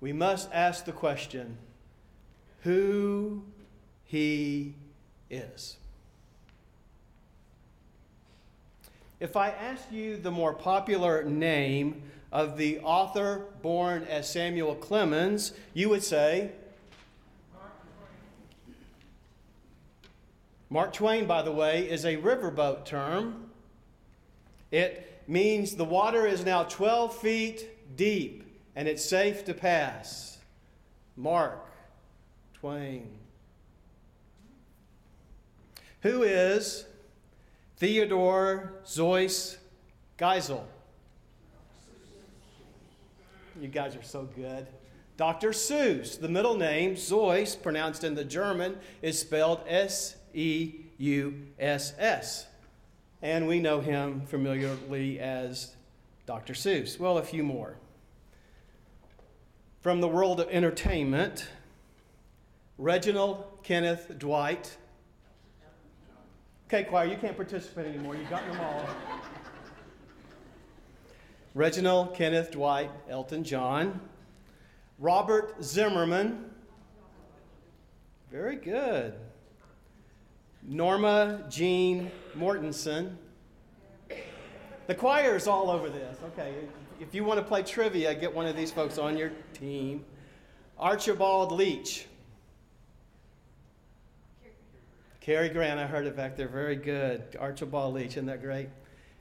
we 0.00 0.12
must 0.12 0.48
ask 0.52 0.84
the 0.84 0.92
question 0.92 1.56
who 2.62 3.42
he 4.04 4.74
is. 5.30 5.76
If 9.20 9.36
I 9.36 9.50
ask 9.50 9.90
you 9.90 10.16
the 10.16 10.30
more 10.30 10.52
popular 10.52 11.24
name 11.24 12.02
of 12.30 12.58
the 12.58 12.80
author 12.80 13.46
born 13.62 14.04
as 14.04 14.28
Samuel 14.28 14.74
Clemens, 14.74 15.52
you 15.72 15.88
would 15.88 16.02
say, 16.02 16.50
Mark 20.74 20.92
Twain, 20.92 21.24
by 21.24 21.40
the 21.40 21.52
way, 21.52 21.88
is 21.88 22.04
a 22.04 22.16
riverboat 22.16 22.84
term. 22.84 23.48
It 24.72 25.22
means 25.28 25.76
the 25.76 25.84
water 25.84 26.26
is 26.26 26.44
now 26.44 26.64
12 26.64 27.16
feet 27.16 27.96
deep 27.96 28.42
and 28.74 28.88
it's 28.88 29.04
safe 29.04 29.44
to 29.44 29.54
pass. 29.54 30.38
Mark 31.16 31.64
Twain. 32.54 33.06
Who 36.00 36.24
is 36.24 36.86
Theodore 37.76 38.72
Zois 38.84 39.58
Geisel? 40.18 40.64
You 43.60 43.68
guys 43.68 43.94
are 43.94 44.02
so 44.02 44.28
good. 44.34 44.66
Dr. 45.16 45.50
Seuss, 45.50 46.20
the 46.20 46.28
middle 46.28 46.56
name, 46.56 46.96
Zois, 46.96 47.54
pronounced 47.62 48.02
in 48.02 48.16
the 48.16 48.24
German, 48.24 48.76
is 49.02 49.20
spelled 49.20 49.60
S 49.68 50.16
E 50.34 50.74
U 50.98 51.34
S 51.58 51.94
S. 51.98 52.46
And 53.22 53.48
we 53.48 53.58
know 53.58 53.80
him 53.80 54.22
familiarly 54.26 55.18
as 55.18 55.74
Dr. 56.26 56.52
Seuss. 56.52 56.98
Well, 56.98 57.18
a 57.18 57.22
few 57.22 57.42
more 57.42 57.76
from 59.80 60.00
the 60.00 60.08
world 60.08 60.40
of 60.40 60.48
entertainment 60.48 61.48
Reginald 62.78 63.44
Kenneth 63.62 64.10
Dwight. 64.18 64.76
Okay, 66.66 66.84
choir, 66.84 67.06
you 67.06 67.16
can't 67.16 67.36
participate 67.36 67.86
anymore. 67.86 68.16
You've 68.16 68.30
gotten 68.30 68.48
them 68.50 68.60
all. 68.60 68.86
Reginald 71.54 72.14
Kenneth 72.14 72.50
Dwight, 72.50 72.90
Elton 73.08 73.44
John. 73.44 74.00
Robert 74.98 75.62
Zimmerman. 75.62 76.50
Very 78.30 78.56
good. 78.56 79.14
Norma 80.66 81.44
Jean 81.50 82.10
Mortensen. 82.36 83.16
The 84.86 84.94
choir 84.94 85.36
is 85.36 85.46
all 85.46 85.70
over 85.70 85.88
this. 85.88 86.18
Okay, 86.32 86.54
if 87.00 87.14
you 87.14 87.24
want 87.24 87.38
to 87.38 87.44
play 87.44 87.62
trivia, 87.62 88.14
get 88.14 88.34
one 88.34 88.46
of 88.46 88.56
these 88.56 88.70
folks 88.70 88.98
on 88.98 89.16
your 89.16 89.30
team. 89.52 90.04
Archibald 90.78 91.52
Leach. 91.52 92.06
Cary 95.20 95.48
Grant, 95.48 95.80
I 95.80 95.86
heard 95.86 96.06
it 96.06 96.16
back 96.16 96.36
there. 96.36 96.48
Very 96.48 96.76
good. 96.76 97.22
Archibald 97.40 97.94
Leach, 97.94 98.12
isn't 98.12 98.26
that 98.26 98.42
great? 98.42 98.68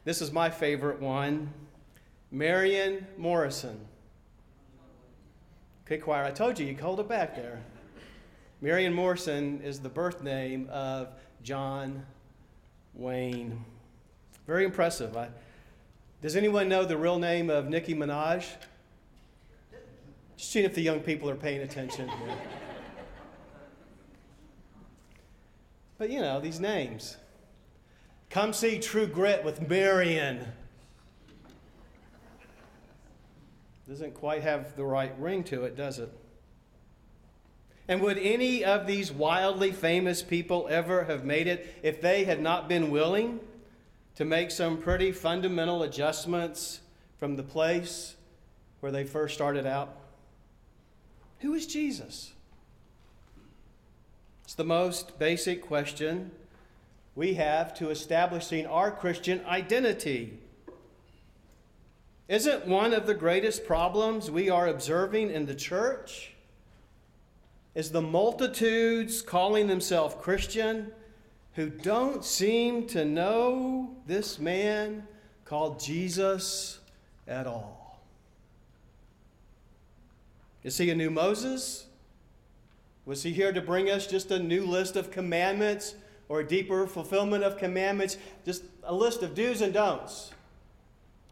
This 0.03 0.21
is 0.21 0.31
my 0.31 0.49
favorite 0.49 0.99
one. 0.99 1.53
Marion 2.29 3.05
Morrison. 3.17 3.79
Okay, 5.85 5.97
choir, 5.97 6.23
I 6.23 6.31
told 6.31 6.59
you, 6.59 6.65
you 6.65 6.75
hold 6.75 6.99
it 6.99 7.07
back 7.07 7.35
there. 7.35 7.61
Marion 8.59 8.93
Morrison 8.93 9.61
is 9.61 9.79
the 9.79 9.89
birth 9.89 10.23
name 10.23 10.67
of 10.71 11.09
John 11.43 12.05
Wayne. 12.93 13.65
Very 14.47 14.65
impressive. 14.65 15.15
I, 15.15 15.29
does 16.21 16.35
anyone 16.37 16.69
know 16.69 16.85
the 16.85 16.97
real 16.97 17.19
name 17.19 17.49
of 17.49 17.69
Nicki 17.69 17.93
Minaj? 17.93 18.45
Just 20.37 20.51
seeing 20.51 20.65
if 20.65 20.73
the 20.73 20.81
young 20.81 21.01
people 21.01 21.29
are 21.29 21.35
paying 21.35 21.61
attention. 21.61 22.09
but 25.97 26.09
you 26.09 26.21
know, 26.21 26.39
these 26.39 26.61
names. 26.61 27.17
Come 28.29 28.53
see 28.53 28.79
True 28.79 29.05
Grit 29.05 29.43
with 29.43 29.67
Marion. 29.69 30.45
Doesn't 33.87 34.13
quite 34.13 34.43
have 34.43 34.77
the 34.77 34.85
right 34.85 35.13
ring 35.19 35.43
to 35.45 35.63
it, 35.65 35.75
does 35.75 35.97
it? 35.99 36.09
And 37.87 38.01
would 38.01 38.17
any 38.17 38.63
of 38.63 38.87
these 38.87 39.11
wildly 39.11 39.71
famous 39.71 40.21
people 40.21 40.67
ever 40.69 41.03
have 41.03 41.25
made 41.25 41.47
it 41.47 41.79
if 41.83 42.01
they 42.01 42.23
had 42.23 42.41
not 42.41 42.69
been 42.69 42.89
willing? 42.89 43.39
to 44.15 44.25
make 44.25 44.51
some 44.51 44.77
pretty 44.77 45.11
fundamental 45.11 45.83
adjustments 45.83 46.81
from 47.17 47.35
the 47.35 47.43
place 47.43 48.15
where 48.79 48.91
they 48.91 49.03
first 49.03 49.33
started 49.33 49.65
out? 49.65 49.95
Who 51.39 51.53
is 51.53 51.65
Jesus? 51.65 52.33
It's 54.43 54.55
the 54.55 54.63
most 54.63 55.17
basic 55.17 55.63
question 55.65 56.31
we 57.15 57.35
have 57.35 57.73
to 57.75 57.89
establishing 57.89 58.65
our 58.65 58.91
Christian 58.91 59.43
identity. 59.45 60.39
Isn't 62.27 62.67
one 62.67 62.93
of 62.93 63.05
the 63.05 63.13
greatest 63.13 63.65
problems 63.65 64.29
we 64.29 64.49
are 64.49 64.67
observing 64.67 65.31
in 65.31 65.45
the 65.45 65.55
church 65.55 66.32
is 67.75 67.91
the 67.91 68.01
multitudes 68.01 69.21
calling 69.21 69.67
themselves 69.67 70.15
Christian 70.21 70.91
who 71.53 71.69
don't 71.69 72.23
seem 72.23 72.87
to 72.87 73.05
know 73.05 73.95
this 74.07 74.39
man 74.39 75.07
called 75.45 75.79
Jesus 75.79 76.79
at 77.27 77.47
all. 77.47 77.99
Is 80.63 80.77
he 80.77 80.89
a 80.89 80.95
new 80.95 81.09
Moses? 81.09 81.87
Was 83.05 83.23
he 83.23 83.33
here 83.33 83.51
to 83.51 83.61
bring 83.61 83.89
us 83.89 84.07
just 84.07 84.31
a 84.31 84.39
new 84.39 84.65
list 84.65 84.95
of 84.95 85.11
commandments 85.11 85.95
or 86.29 86.39
a 86.39 86.47
deeper 86.47 86.87
fulfillment 86.87 87.43
of 87.43 87.57
commandments? 87.57 88.17
Just 88.45 88.63
a 88.83 88.93
list 88.93 89.21
of 89.23 89.35
do's 89.35 89.61
and 89.61 89.73
don'ts? 89.73 90.31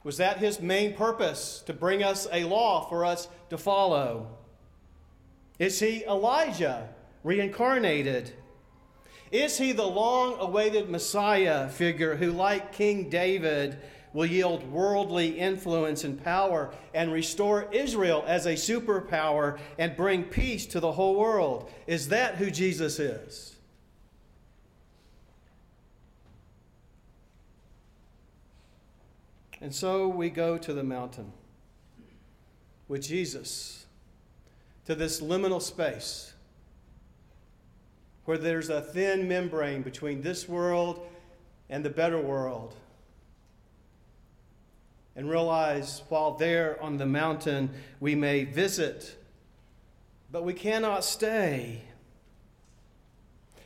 Was 0.04 0.18
that 0.18 0.38
his 0.38 0.60
main 0.60 0.94
purpose, 0.96 1.64
to 1.68 1.74
bring 1.74 2.04
us 2.04 2.28
a 2.32 2.44
law 2.44 2.88
for 2.90 3.06
us 3.06 3.28
to 3.50 3.58
follow? 3.58 4.28
Is 5.62 5.80
he 5.80 6.04
Elijah, 6.06 6.90
reincarnated? 7.24 8.34
Is 9.32 9.60
he 9.60 9.74
the 9.74 9.86
long 9.86 10.40
awaited 10.40 10.90
Messiah 10.90 11.70
figure 11.70 12.16
who, 12.16 12.32
like 12.32 12.72
King 12.72 13.12
David, 13.12 13.78
will 14.12 14.26
yield 14.26 14.64
worldly 14.72 15.38
influence 15.38 16.04
and 16.04 16.22
power 16.24 16.74
and 16.96 17.14
restore 17.14 17.72
Israel 17.72 18.24
as 18.26 18.48
a 18.48 18.54
superpower 18.54 19.60
and 19.78 19.96
bring 19.96 20.24
peace 20.24 20.66
to 20.66 20.80
the 20.80 20.94
whole 20.94 21.16
world? 21.16 21.72
Is 21.86 22.10
that 22.10 22.38
who 22.38 22.50
Jesus 22.50 22.98
is? 22.98 23.56
And 29.62 29.76
so 29.76 30.08
we 30.08 30.32
go 30.32 30.58
to 30.58 30.74
the 30.74 30.84
mountain 30.84 31.32
with 32.88 33.04
Jesus, 33.04 33.81
to 34.86 34.96
this 34.96 35.22
liminal 35.22 35.62
space 35.62 36.34
where 38.26 38.38
there's 38.38 38.70
a 38.70 38.82
thin 38.82 39.28
membrane 39.28 39.82
between 39.82 40.22
this 40.22 40.48
world 40.48 41.06
and 41.70 41.84
the 41.84 41.90
better 41.90 42.20
world. 42.20 42.76
And 45.16 45.30
realize 45.30 46.04
while 46.10 46.32
there 46.32 46.82
on 46.82 46.98
the 46.98 47.06
mountain 47.06 47.72
we 48.00 48.16
may 48.16 48.46
visit, 48.46 49.18
but 50.32 50.44
we 50.44 50.54
cannot 50.54 51.04
stay. 51.04 51.84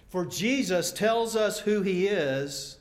For 0.10 0.25
Jesus 0.25 0.91
tells 0.91 1.36
us 1.36 1.60
who 1.60 1.82
he 1.82 2.08
is 2.08 2.78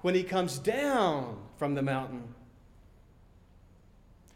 when 0.00 0.14
he 0.14 0.22
comes 0.22 0.58
down 0.58 1.38
from 1.56 1.74
the 1.74 1.82
mountain. 1.82 2.29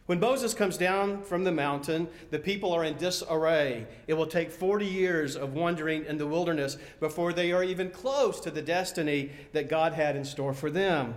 When 0.06 0.20
Moses 0.20 0.52
comes 0.52 0.76
down 0.76 1.22
from 1.22 1.44
the 1.44 1.52
mountain, 1.52 2.08
the 2.30 2.38
people 2.38 2.72
are 2.72 2.84
in 2.84 2.98
disarray. 2.98 3.86
It 4.06 4.14
will 4.14 4.26
take 4.26 4.50
40 4.50 4.84
years 4.84 5.34
of 5.34 5.54
wandering 5.54 6.04
in 6.04 6.18
the 6.18 6.26
wilderness 6.26 6.76
before 7.00 7.32
they 7.32 7.52
are 7.52 7.64
even 7.64 7.90
close 7.90 8.38
to 8.40 8.50
the 8.50 8.60
destiny 8.60 9.30
that 9.52 9.70
God 9.70 9.94
had 9.94 10.14
in 10.14 10.24
store 10.24 10.52
for 10.52 10.70
them. 10.70 11.14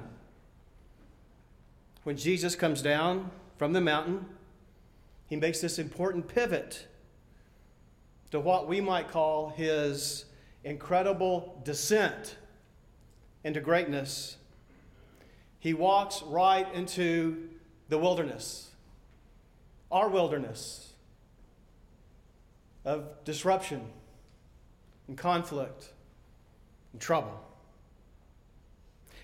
When 2.04 2.16
Jesus 2.16 2.56
comes 2.56 2.82
down 2.82 3.30
from 3.58 3.74
the 3.74 3.82
mountain, 3.82 4.26
he 5.28 5.36
makes 5.36 5.60
this 5.60 5.80
important 5.80 6.30
pivot 6.30 6.88
to 8.32 8.40
what 8.40 8.70
we 8.70 8.80
might 8.80 9.10
call 9.10 9.50
his 9.50 10.24
incredible 10.64 11.62
descent 11.66 12.38
into 13.44 13.60
greatness. 13.60 14.38
He 15.60 15.74
walks 15.74 16.24
right 16.24 16.74
into 16.74 17.50
the 17.90 17.98
wilderness 17.98 18.67
our 19.92 20.10
wilderness 20.10 20.94
of 22.86 23.24
disruption 23.26 23.82
and 25.08 25.18
conflict 25.18 25.90
and 26.94 27.02
trouble. 27.02 27.44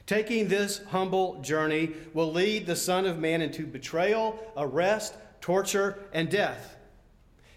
Taking 0.05 0.49
this 0.49 0.81
humble 0.89 1.41
journey 1.41 1.91
will 2.13 2.31
lead 2.31 2.65
the 2.65 2.75
Son 2.75 3.05
of 3.05 3.19
Man 3.19 3.41
into 3.41 3.65
betrayal, 3.65 4.37
arrest, 4.57 5.15
torture, 5.39 5.97
and 6.11 6.29
death. 6.29 6.75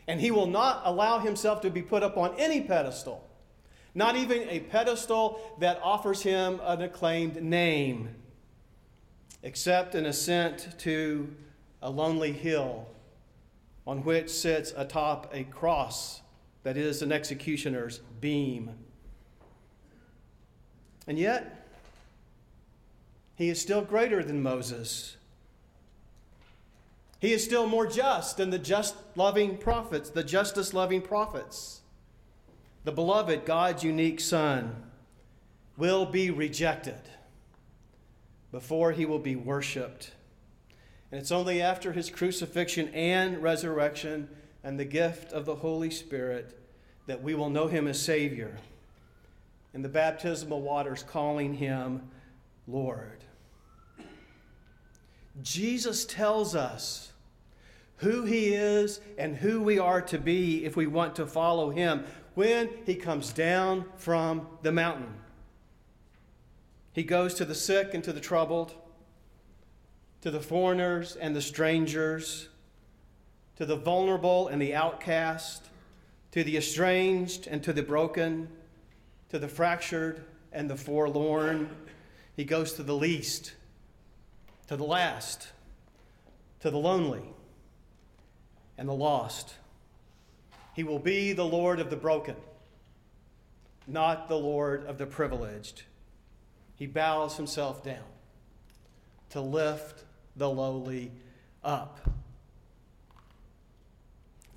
And 0.06 0.20
he 0.20 0.30
will 0.30 0.46
not 0.46 0.82
allow 0.84 1.18
himself 1.18 1.60
to 1.62 1.70
be 1.70 1.82
put 1.82 2.04
up 2.04 2.16
on 2.16 2.34
any 2.38 2.60
pedestal, 2.60 3.28
not 3.94 4.14
even 4.14 4.48
a 4.48 4.60
pedestal 4.60 5.40
that 5.58 5.80
offers 5.82 6.22
him 6.22 6.60
an 6.62 6.82
acclaimed 6.82 7.42
name, 7.42 8.10
except 9.42 9.96
an 9.96 10.06
ascent 10.06 10.78
to 10.78 11.34
a 11.82 11.90
lonely 11.90 12.30
hill 12.30 12.86
on 13.86 14.02
which 14.02 14.30
sits 14.30 14.72
atop 14.76 15.30
a 15.32 15.44
cross 15.44 16.22
that 16.64 16.76
is 16.76 17.02
an 17.02 17.12
executioner's 17.12 18.00
beam. 18.20 18.70
And 21.06 21.18
yet, 21.18 21.68
he 23.36 23.48
is 23.48 23.60
still 23.60 23.82
greater 23.82 24.24
than 24.24 24.42
Moses. 24.42 25.16
He 27.20 27.32
is 27.32 27.44
still 27.44 27.68
more 27.68 27.86
just 27.86 28.38
than 28.38 28.50
the 28.50 28.58
just 28.58 28.96
loving 29.14 29.56
prophets, 29.58 30.10
the 30.10 30.24
justice 30.24 30.74
loving 30.74 31.02
prophets. 31.02 31.82
The 32.84 32.92
beloved, 32.92 33.44
God's 33.44 33.84
unique 33.84 34.20
Son, 34.20 34.84
will 35.76 36.06
be 36.06 36.30
rejected 36.30 37.00
before 38.50 38.92
he 38.92 39.04
will 39.04 39.18
be 39.18 39.36
worshiped 39.36 40.12
and 41.10 41.20
it's 41.20 41.30
only 41.30 41.62
after 41.62 41.92
his 41.92 42.10
crucifixion 42.10 42.88
and 42.88 43.42
resurrection 43.42 44.28
and 44.64 44.78
the 44.78 44.84
gift 44.84 45.32
of 45.32 45.44
the 45.44 45.56
Holy 45.56 45.90
Spirit 45.90 46.58
that 47.06 47.22
we 47.22 47.34
will 47.34 47.50
know 47.50 47.68
him 47.68 47.86
as 47.86 48.00
Savior. 48.00 48.58
And 49.72 49.84
the 49.84 49.88
baptismal 49.88 50.62
waters 50.62 51.04
calling 51.04 51.54
him 51.54 52.10
Lord. 52.66 53.24
Jesus 55.42 56.04
tells 56.04 56.56
us 56.56 57.12
who 57.98 58.24
he 58.24 58.54
is 58.54 59.00
and 59.16 59.36
who 59.36 59.60
we 59.62 59.78
are 59.78 60.02
to 60.02 60.18
be 60.18 60.64
if 60.64 60.76
we 60.76 60.86
want 60.86 61.14
to 61.16 61.26
follow 61.26 61.70
him 61.70 62.04
when 62.34 62.68
he 62.84 62.94
comes 62.94 63.32
down 63.32 63.84
from 63.96 64.46
the 64.62 64.72
mountain. 64.72 65.14
He 66.92 67.04
goes 67.04 67.34
to 67.34 67.44
the 67.44 67.54
sick 67.54 67.94
and 67.94 68.02
to 68.04 68.12
the 68.12 68.20
troubled 68.20 68.74
to 70.26 70.32
the 70.32 70.40
foreigners 70.40 71.14
and 71.14 71.36
the 71.36 71.40
strangers, 71.40 72.48
to 73.54 73.64
the 73.64 73.76
vulnerable 73.76 74.48
and 74.48 74.60
the 74.60 74.74
outcast, 74.74 75.68
to 76.32 76.42
the 76.42 76.56
estranged 76.56 77.46
and 77.46 77.62
to 77.62 77.72
the 77.72 77.80
broken, 77.84 78.48
to 79.28 79.38
the 79.38 79.46
fractured 79.46 80.24
and 80.50 80.68
the 80.68 80.74
forlorn. 80.74 81.70
He 82.34 82.42
goes 82.42 82.72
to 82.72 82.82
the 82.82 82.92
least, 82.92 83.54
to 84.66 84.76
the 84.76 84.82
last, 84.82 85.50
to 86.58 86.72
the 86.72 86.76
lonely 86.76 87.22
and 88.76 88.88
the 88.88 88.94
lost. 88.94 89.54
He 90.74 90.82
will 90.82 90.98
be 90.98 91.34
the 91.34 91.46
Lord 91.46 91.78
of 91.78 91.88
the 91.88 91.94
broken, 91.94 92.34
not 93.86 94.26
the 94.26 94.38
Lord 94.38 94.86
of 94.86 94.98
the 94.98 95.06
privileged. 95.06 95.84
He 96.74 96.88
bows 96.88 97.36
himself 97.36 97.84
down 97.84 98.02
to 99.30 99.40
lift 99.40 100.02
the 100.36 100.48
lowly 100.48 101.12
up. 101.64 102.00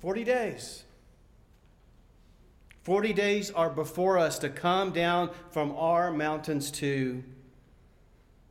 40 0.00 0.24
days. 0.24 0.84
40 2.82 3.12
days 3.12 3.50
are 3.50 3.70
before 3.70 4.18
us 4.18 4.38
to 4.38 4.48
come 4.48 4.90
down 4.92 5.30
from 5.50 5.72
our 5.76 6.10
mountains 6.10 6.70
too. 6.70 7.22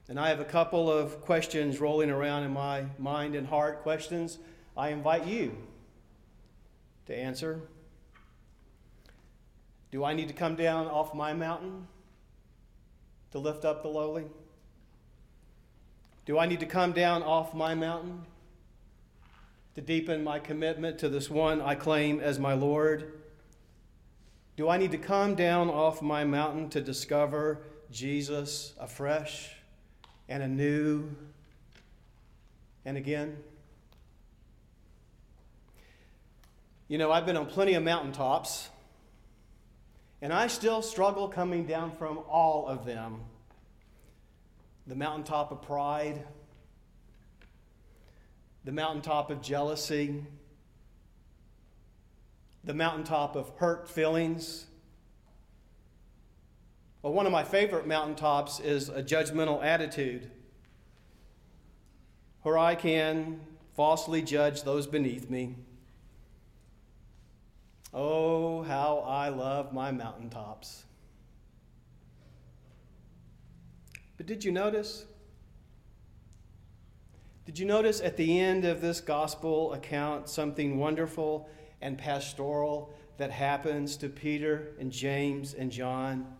And 0.07 0.19
I 0.19 0.29
have 0.29 0.39
a 0.39 0.45
couple 0.45 0.91
of 0.91 1.21
questions 1.21 1.79
rolling 1.79 2.09
around 2.09 2.43
in 2.43 2.51
my 2.51 2.85
mind 2.97 3.35
and 3.35 3.47
heart. 3.47 3.81
Questions 3.81 4.37
I 4.77 4.89
invite 4.89 5.25
you 5.25 5.55
to 7.07 7.15
answer. 7.15 7.61
Do 9.91 10.03
I 10.03 10.13
need 10.13 10.27
to 10.27 10.33
come 10.33 10.55
down 10.55 10.87
off 10.87 11.15
my 11.15 11.33
mountain 11.33 11.87
to 13.31 13.39
lift 13.39 13.65
up 13.65 13.81
the 13.81 13.89
lowly? 13.89 14.25
Do 16.29 16.37
I 16.37 16.45
need 16.45 16.59
to 16.59 16.67
come 16.67 16.91
down 16.91 17.23
off 17.23 17.55
my 17.55 17.73
mountain 17.73 18.21
to 19.73 19.81
deepen 19.81 20.23
my 20.23 20.37
commitment 20.37 20.99
to 20.99 21.09
this 21.09 21.27
one 21.27 21.59
I 21.59 21.73
claim 21.73 22.19
as 22.19 22.37
my 22.37 22.53
Lord? 22.53 23.13
Do 24.55 24.69
I 24.69 24.77
need 24.77 24.91
to 24.91 24.99
come 24.99 25.33
down 25.33 25.71
off 25.71 26.03
my 26.03 26.25
mountain 26.25 26.69
to 26.69 26.81
discover 26.81 27.63
Jesus 27.89 28.75
afresh 28.79 29.55
and 30.27 30.43
anew 30.43 31.09
and 32.85 32.95
again? 32.95 33.35
You 36.87 36.99
know, 36.99 37.11
I've 37.11 37.25
been 37.25 37.37
on 37.37 37.47
plenty 37.47 37.73
of 37.73 37.81
mountaintops, 37.81 38.69
and 40.21 40.31
I 40.31 40.45
still 40.45 40.83
struggle 40.83 41.27
coming 41.27 41.65
down 41.65 41.89
from 41.97 42.19
all 42.29 42.67
of 42.67 42.85
them. 42.85 43.21
The 44.89 44.95
mountaintop 44.95 45.51
of 45.51 45.61
pride, 45.61 46.25
the 48.65 48.71
mountaintop 48.71 49.29
of 49.29 49.39
jealousy, 49.39 50.25
the 52.63 52.73
mountaintop 52.73 53.35
of 53.35 53.51
hurt 53.57 53.87
feelings. 53.87 54.65
Well, 57.03 57.13
one 57.13 57.27
of 57.27 57.31
my 57.31 57.43
favorite 57.43 57.85
mountaintops 57.85 58.59
is 58.59 58.89
a 58.89 59.03
judgmental 59.03 59.63
attitude, 59.63 60.31
where 62.41 62.57
I 62.57 62.73
can 62.73 63.41
falsely 63.75 64.23
judge 64.23 64.63
those 64.63 64.87
beneath 64.87 65.29
me. 65.29 65.55
Oh, 67.93 68.63
how 68.63 69.03
I 69.05 69.29
love 69.29 69.71
my 69.71 69.91
mountaintops. 69.91 70.85
But 74.19 74.25
did 74.25 74.43
you 74.43 74.51
notice? 74.51 75.05
Did 77.45 77.57
you 77.57 77.65
notice 77.65 78.01
at 78.01 78.17
the 78.17 78.37
end 78.37 78.65
of 78.65 78.81
this 78.81 78.99
gospel 78.99 79.71
account 79.71 80.27
something 80.27 80.77
wonderful 80.77 81.49
and 81.79 81.97
pastoral 81.97 82.93
that 83.15 83.31
happens 83.31 83.95
to 83.95 84.09
Peter 84.09 84.73
and 84.77 84.91
James 84.91 85.53
and 85.53 85.71
John? 85.71 86.35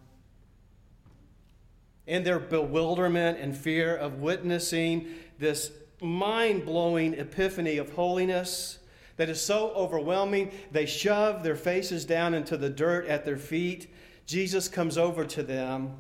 In 2.06 2.26
their 2.26 2.38
bewilderment 2.38 3.40
and 3.40 3.56
fear 3.56 3.96
of 3.96 4.20
witnessing 4.20 5.16
this 5.38 5.72
mind 6.02 6.66
blowing 6.66 7.14
epiphany 7.14 7.78
of 7.78 7.94
holiness 7.94 8.80
that 9.16 9.30
is 9.30 9.40
so 9.40 9.70
overwhelming, 9.70 10.52
they 10.74 10.86
shove 10.86 11.44
their 11.44 11.56
faces 11.56 12.04
down 12.04 12.34
into 12.34 12.58
the 12.58 12.70
dirt 12.70 13.08
at 13.08 13.24
their 13.24 13.38
feet. 13.38 13.90
Jesus 14.26 14.68
comes 14.68 14.98
over 14.98 15.24
to 15.24 15.44
them 15.44 15.96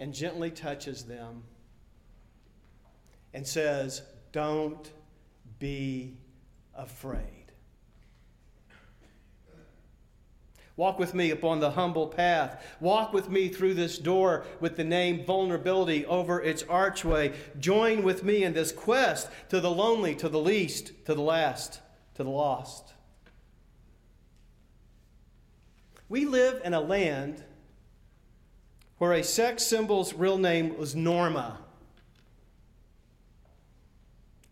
and 0.00 0.14
gently 0.14 0.50
touches 0.50 1.04
them 1.04 1.42
and 3.34 3.46
says, 3.46 4.00
Don't 4.32 4.90
be 5.58 6.16
afraid. 6.74 7.52
Walk 10.76 10.98
with 10.98 11.12
me 11.12 11.30
upon 11.30 11.60
the 11.60 11.72
humble 11.72 12.06
path. 12.06 12.64
Walk 12.80 13.12
with 13.12 13.28
me 13.28 13.50
through 13.50 13.74
this 13.74 13.98
door 13.98 14.46
with 14.58 14.76
the 14.76 14.84
name 14.84 15.26
vulnerability 15.26 16.06
over 16.06 16.40
its 16.40 16.62
archway. 16.62 17.34
Join 17.58 18.02
with 18.02 18.24
me 18.24 18.42
in 18.42 18.54
this 18.54 18.72
quest 18.72 19.28
to 19.50 19.60
the 19.60 19.70
lonely, 19.70 20.14
to 20.14 20.30
the 20.30 20.40
least, 20.40 20.92
to 21.04 21.14
the 21.14 21.20
last, 21.20 21.80
to 22.14 22.24
the 22.24 22.30
lost. 22.30 22.94
We 26.08 26.24
live 26.24 26.62
in 26.64 26.72
a 26.72 26.80
land 26.80 27.44
where 29.00 29.14
a 29.14 29.24
sex 29.24 29.62
symbol's 29.64 30.12
real 30.12 30.36
name 30.36 30.76
was 30.76 30.94
Norma 30.94 31.58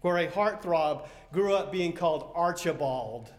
where 0.01 0.16
a 0.16 0.26
heartthrob 0.26 1.07
grew 1.34 1.53
up 1.53 1.70
being 1.70 1.92
called 1.92 2.30
Archibald, 2.34 3.30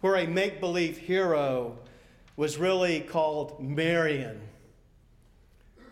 where 0.00 0.16
a 0.16 0.26
make 0.26 0.58
believe 0.58 0.96
hero 0.96 1.76
was 2.36 2.56
really 2.56 3.00
called 3.00 3.62
Marion 3.62 4.40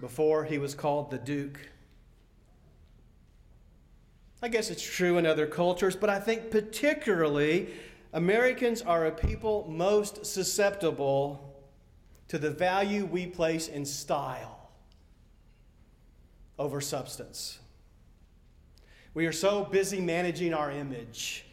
before 0.00 0.44
he 0.44 0.56
was 0.56 0.74
called 0.74 1.10
the 1.10 1.18
Duke. 1.18 1.60
I 4.42 4.48
guess 4.48 4.70
it's 4.70 4.82
true 4.82 5.18
in 5.18 5.26
other 5.26 5.46
cultures, 5.46 5.96
but 5.96 6.08
I 6.08 6.18
think 6.18 6.50
particularly 6.50 7.68
Americans 8.14 8.80
are 8.80 9.04
a 9.04 9.10
people 9.10 9.66
most 9.68 10.24
susceptible 10.24 11.53
to 12.28 12.38
the 12.38 12.50
value 12.50 13.04
we 13.04 13.26
place 13.26 13.68
in 13.68 13.84
style 13.84 14.70
over 16.58 16.80
substance. 16.80 17.58
We 19.12 19.26
are 19.26 19.32
so 19.32 19.64
busy 19.64 20.00
managing 20.00 20.54
our 20.54 20.70
image 20.70 21.44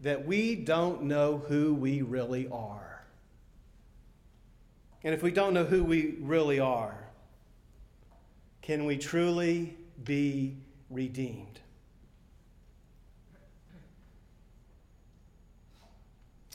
that 0.00 0.26
we 0.26 0.54
don't 0.54 1.02
know 1.02 1.38
who 1.48 1.74
we 1.74 2.02
really 2.02 2.48
are. 2.48 3.04
And 5.04 5.14
if 5.14 5.22
we 5.22 5.30
don't 5.30 5.54
know 5.54 5.64
who 5.64 5.84
we 5.84 6.16
really 6.20 6.60
are, 6.60 7.08
can 8.62 8.84
we 8.84 8.96
truly 8.96 9.76
be 10.04 10.56
redeemed? 10.90 11.60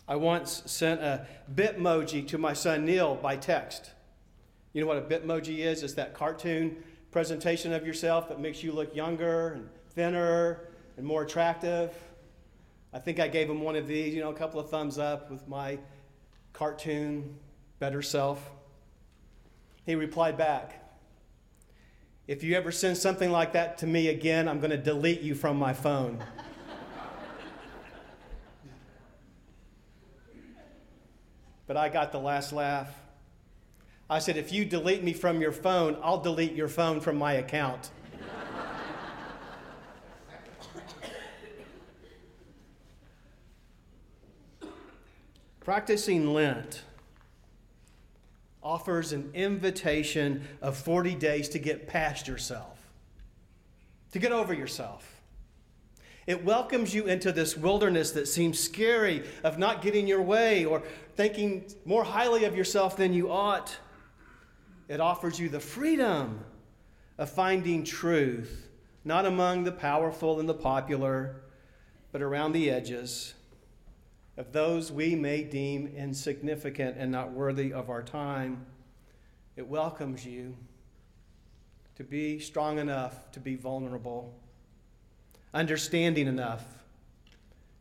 I 0.07 0.15
once 0.17 0.63
sent 0.65 1.01
a 1.01 1.25
Bitmoji 1.53 2.27
to 2.27 2.37
my 2.37 2.53
son 2.53 2.85
Neil 2.85 3.15
by 3.15 3.37
text. 3.37 3.91
You 4.73 4.81
know 4.81 4.87
what 4.87 4.97
a 4.97 5.01
Bitmoji 5.01 5.59
is? 5.59 5.83
It's 5.83 5.93
that 5.93 6.13
cartoon 6.13 6.83
presentation 7.11 7.71
of 7.71 7.85
yourself 7.85 8.27
that 8.29 8.39
makes 8.39 8.63
you 8.63 8.71
look 8.71 8.95
younger 8.95 9.53
and 9.53 9.69
thinner 9.91 10.67
and 10.97 11.05
more 11.05 11.23
attractive. 11.23 11.93
I 12.91 12.99
think 12.99 13.19
I 13.19 13.27
gave 13.27 13.49
him 13.49 13.61
one 13.61 13.75
of 13.75 13.87
these, 13.87 14.13
you 14.13 14.21
know, 14.21 14.31
a 14.31 14.35
couple 14.35 14.59
of 14.59 14.69
thumbs 14.69 14.97
up 14.97 15.31
with 15.31 15.47
my 15.47 15.79
cartoon 16.51 17.37
better 17.79 18.01
self. 18.01 18.51
He 19.85 19.95
replied 19.95 20.37
back, 20.37 20.83
If 22.27 22.43
you 22.43 22.55
ever 22.55 22.71
send 22.71 22.97
something 22.97 23.31
like 23.31 23.53
that 23.53 23.77
to 23.79 23.87
me 23.87 24.09
again, 24.09 24.47
I'm 24.47 24.59
going 24.59 24.71
to 24.71 24.77
delete 24.77 25.21
you 25.21 25.33
from 25.33 25.57
my 25.57 25.73
phone. 25.73 26.23
But 31.73 31.79
I 31.79 31.89
got 31.89 32.11
the 32.11 32.19
last 32.19 32.53
laugh. 32.53 32.87
I 34.07 34.19
said, 34.19 34.37
If 34.37 34.53
you 34.53 34.63
delete 34.63 35.03
me 35.03 35.11
from 35.11 35.41
your 35.41 35.51
phone, 35.51 35.97
I'll 36.03 36.19
delete 36.19 36.53
your 36.53 36.67
phone 36.67 37.01
from 37.01 37.17
my 37.17 37.33
account. 37.33 37.89
Practicing 45.61 46.31
Lent 46.31 46.83
offers 48.61 49.11
an 49.11 49.31
invitation 49.33 50.47
of 50.61 50.77
40 50.77 51.15
days 51.15 51.49
to 51.49 51.57
get 51.57 51.87
past 51.87 52.27
yourself, 52.27 52.87
to 54.11 54.19
get 54.19 54.31
over 54.31 54.53
yourself. 54.53 55.13
It 56.25 56.45
welcomes 56.45 56.93
you 56.95 57.07
into 57.07 57.31
this 57.31 57.57
wilderness 57.57 58.11
that 58.11 58.27
seems 58.27 58.57
scary 58.57 59.23
of 59.43 59.57
not 59.57 59.81
getting 59.81 60.07
your 60.07 60.21
way 60.21 60.63
or 60.63 60.83
thinking 61.15 61.65
more 61.85 62.03
highly 62.03 62.45
of 62.45 62.55
yourself 62.55 62.97
than 62.97 63.13
you 63.13 63.31
ought. 63.31 63.77
It 64.87 64.99
offers 64.99 65.39
you 65.39 65.49
the 65.49 65.59
freedom 65.59 66.43
of 67.17 67.29
finding 67.29 67.83
truth, 67.83 68.67
not 69.05 69.25
among 69.25 69.63
the 69.63 69.71
powerful 69.71 70.39
and 70.39 70.49
the 70.49 70.53
popular, 70.53 71.41
but 72.11 72.21
around 72.21 72.53
the 72.53 72.69
edges 72.69 73.33
of 74.35 74.51
those 74.51 74.91
we 74.91 75.15
may 75.15 75.43
deem 75.43 75.87
insignificant 75.95 76.97
and 76.97 77.11
not 77.11 77.31
worthy 77.31 77.71
of 77.71 77.89
our 77.89 78.01
time. 78.01 78.65
It 79.55 79.67
welcomes 79.67 80.25
you 80.25 80.55
to 81.95 82.03
be 82.03 82.39
strong 82.39 82.79
enough 82.79 83.31
to 83.33 83.39
be 83.39 83.55
vulnerable, 83.55 84.33
understanding 85.53 86.25
enough 86.25 86.63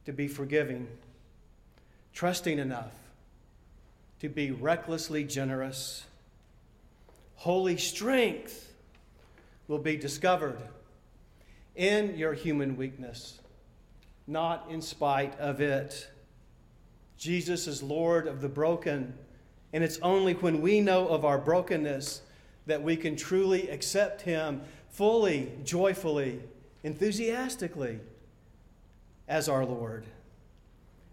to 0.05 0.12
be 0.12 0.28
forgiving, 0.28 0.87
trusting 2.12 2.59
enough 2.59 2.93
to 4.23 4.29
be 4.29 4.53
recklessly 4.53 5.25
generous. 5.25 6.05
Holy 7.35 7.77
strength 7.77 8.73
will 9.66 9.81
be 9.81 9.97
discovered 9.97 10.59
in 11.75 12.16
your 12.16 12.33
human 12.33 12.77
weakness, 12.77 13.41
not 14.29 14.64
in 14.70 14.81
spite 14.81 15.37
of 15.41 15.61
it. 15.61 16.09
Jesus 17.18 17.66
is 17.66 17.83
Lord 17.83 18.29
of 18.29 18.41
the 18.41 18.49
broken. 18.49 19.12
And 19.73 19.83
it's 19.83 19.99
only 20.03 20.35
when 20.35 20.61
we 20.61 20.81
know 20.81 21.09
of 21.09 21.25
our 21.25 21.39
brokenness 21.39 22.23
that 22.66 22.81
we 22.81 22.97
can 22.97 23.16
truly 23.16 23.70
accept 23.70 24.23
Him 24.23 24.62
fully, 24.89 25.51
joyfully, 25.64 26.39
enthusiastically 26.85 27.99
as 29.27 29.49
our 29.49 29.66
Lord, 29.66 30.07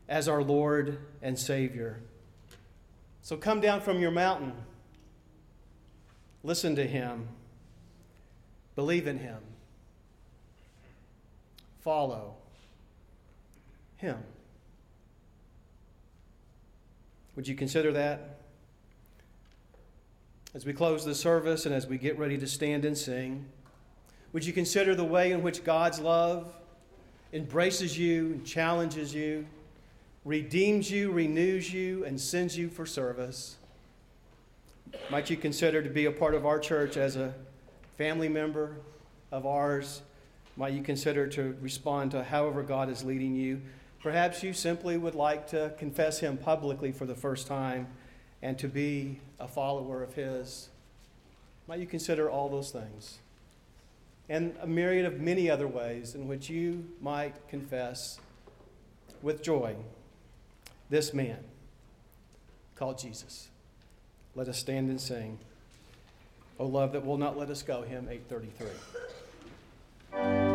as 0.08 0.28
our 0.28 0.44
Lord 0.44 1.00
and 1.24 1.40
Savior. 1.40 2.02
So 3.30 3.38
come 3.38 3.62
down 3.62 3.82
from 3.82 4.00
your 4.00 4.10
mountain, 4.10 4.54
listen 6.44 6.76
to 6.78 6.84
Him, 6.84 7.28
believe 8.76 9.06
in 9.06 9.20
Him, 9.20 9.38
follow 11.82 12.34
Him. 13.98 14.18
Would 17.36 17.48
you 17.48 17.54
consider 17.54 17.92
that? 17.92 18.40
As 20.56 20.66
we 20.66 20.74
close 20.74 21.06
the 21.06 21.14
service 21.14 21.68
and 21.68 21.76
as 21.76 21.86
we 21.86 22.00
get 22.00 22.18
ready 22.18 22.40
to 22.40 22.48
stand 22.48 22.84
and 22.84 22.98
sing, 22.98 23.46
would 24.34 24.44
you 24.44 24.54
consider 24.54 24.96
the 24.96 25.06
way 25.06 25.34
in 25.34 25.44
which 25.44 25.64
God's 25.64 26.00
love 26.00 26.52
embraces 27.32 27.96
you, 27.96 28.32
and 28.32 28.44
challenges 28.44 29.14
you, 29.14 29.46
redeems 30.26 30.92
you, 30.92 31.12
renews 31.12 31.74
you, 31.74 32.06
and 32.06 32.20
sends 32.20 32.58
you 32.58 32.70
for 32.70 32.86
service. 32.86 33.58
Might 35.10 35.30
you 35.30 35.38
consider 35.38 35.82
to 35.82 35.90
be 35.90 36.06
a 36.06 36.12
part 36.12 36.36
of 36.36 36.46
our 36.46 36.60
church 36.60 36.98
as 36.98 37.16
a 37.16 37.34
family 37.98 38.30
member 38.30 38.78
of 39.32 39.46
ours? 39.46 40.02
Might 40.58 40.74
you 40.74 40.82
consider 40.82 41.28
to 41.28 41.56
respond 41.62 42.12
to 42.12 42.24
however 42.24 42.64
God 42.64 42.90
is 42.90 43.04
leading 43.04 43.36
you? 43.36 43.62
Perhaps 44.02 44.44
you 44.44 44.54
simply 44.54 44.98
would 44.98 45.16
like 45.16 45.48
to 45.48 45.74
confess 45.78 46.20
Him 46.20 46.38
publicly 46.38 46.92
for 46.92 47.06
the 47.06 47.16
first 47.16 47.48
time 47.48 47.88
and 48.42 48.58
to 48.60 48.68
be 48.68 49.20
a 49.40 49.48
follower 49.48 50.04
of 50.04 50.14
His. 50.14 50.70
Might 51.68 51.80
you 51.80 51.86
consider 51.86 52.30
all 52.30 52.50
those 52.50 52.72
things? 52.72 53.20
And 54.28 54.56
a 54.62 54.68
myriad 54.68 55.06
of 55.06 55.20
many 55.20 55.50
other 55.50 55.68
ways 55.68 56.16
in 56.16 56.28
which 56.28 56.50
you 56.50 56.88
might 57.02 57.48
confess 57.48 58.20
with 59.22 59.44
joy 59.44 59.76
this 60.90 61.14
man 61.14 61.38
called 62.76 62.98
Jesus. 62.98 63.50
Let 64.36 64.48
us 64.48 64.58
stand 64.58 64.90
and 64.90 65.00
sing. 65.00 65.40
O 66.60 66.66
love 66.66 66.94
that 66.94 67.06
will 67.06 67.18
not 67.18 67.38
let 67.38 67.50
us 67.50 67.62
go, 67.62 67.84
hymn 67.84 68.08
833. 68.10 70.49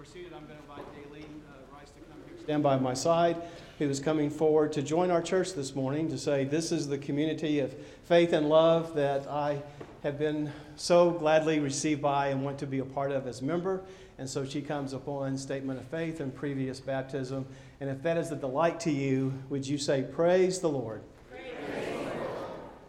Are 0.00 0.04
seated, 0.06 0.32
I'm 0.32 0.46
going 0.46 0.56
to 0.56 0.62
invite 0.62 0.94
Daleen 0.94 1.40
uh, 1.46 1.76
Rice 1.76 1.90
to 1.90 2.00
come 2.08 2.16
here, 2.26 2.42
stand 2.42 2.62
by 2.62 2.78
my 2.78 2.94
side, 2.94 3.36
who 3.78 3.86
is 3.86 4.00
coming 4.00 4.30
forward 4.30 4.72
to 4.72 4.80
join 4.80 5.10
our 5.10 5.20
church 5.20 5.52
this 5.52 5.74
morning 5.74 6.08
to 6.08 6.16
say, 6.16 6.44
This 6.44 6.72
is 6.72 6.88
the 6.88 6.96
community 6.96 7.58
of 7.58 7.74
faith 8.04 8.32
and 8.32 8.48
love 8.48 8.94
that 8.94 9.26
I 9.26 9.62
have 10.02 10.18
been 10.18 10.50
so 10.74 11.10
gladly 11.10 11.58
received 11.58 12.00
by 12.00 12.28
and 12.28 12.42
want 12.42 12.58
to 12.60 12.66
be 12.66 12.78
a 12.78 12.84
part 12.84 13.12
of 13.12 13.26
as 13.26 13.42
member. 13.42 13.82
And 14.16 14.26
so 14.26 14.46
she 14.46 14.62
comes 14.62 14.94
upon 14.94 15.36
statement 15.36 15.78
of 15.78 15.84
faith 15.88 16.20
and 16.20 16.34
previous 16.34 16.80
baptism. 16.80 17.44
And 17.80 17.90
if 17.90 18.02
that 18.02 18.16
is 18.16 18.32
a 18.32 18.36
delight 18.36 18.80
to 18.80 18.90
you, 18.90 19.34
would 19.50 19.66
you 19.66 19.76
say, 19.76 20.02
Praise 20.02 20.60
the 20.60 20.70
Lord? 20.70 21.02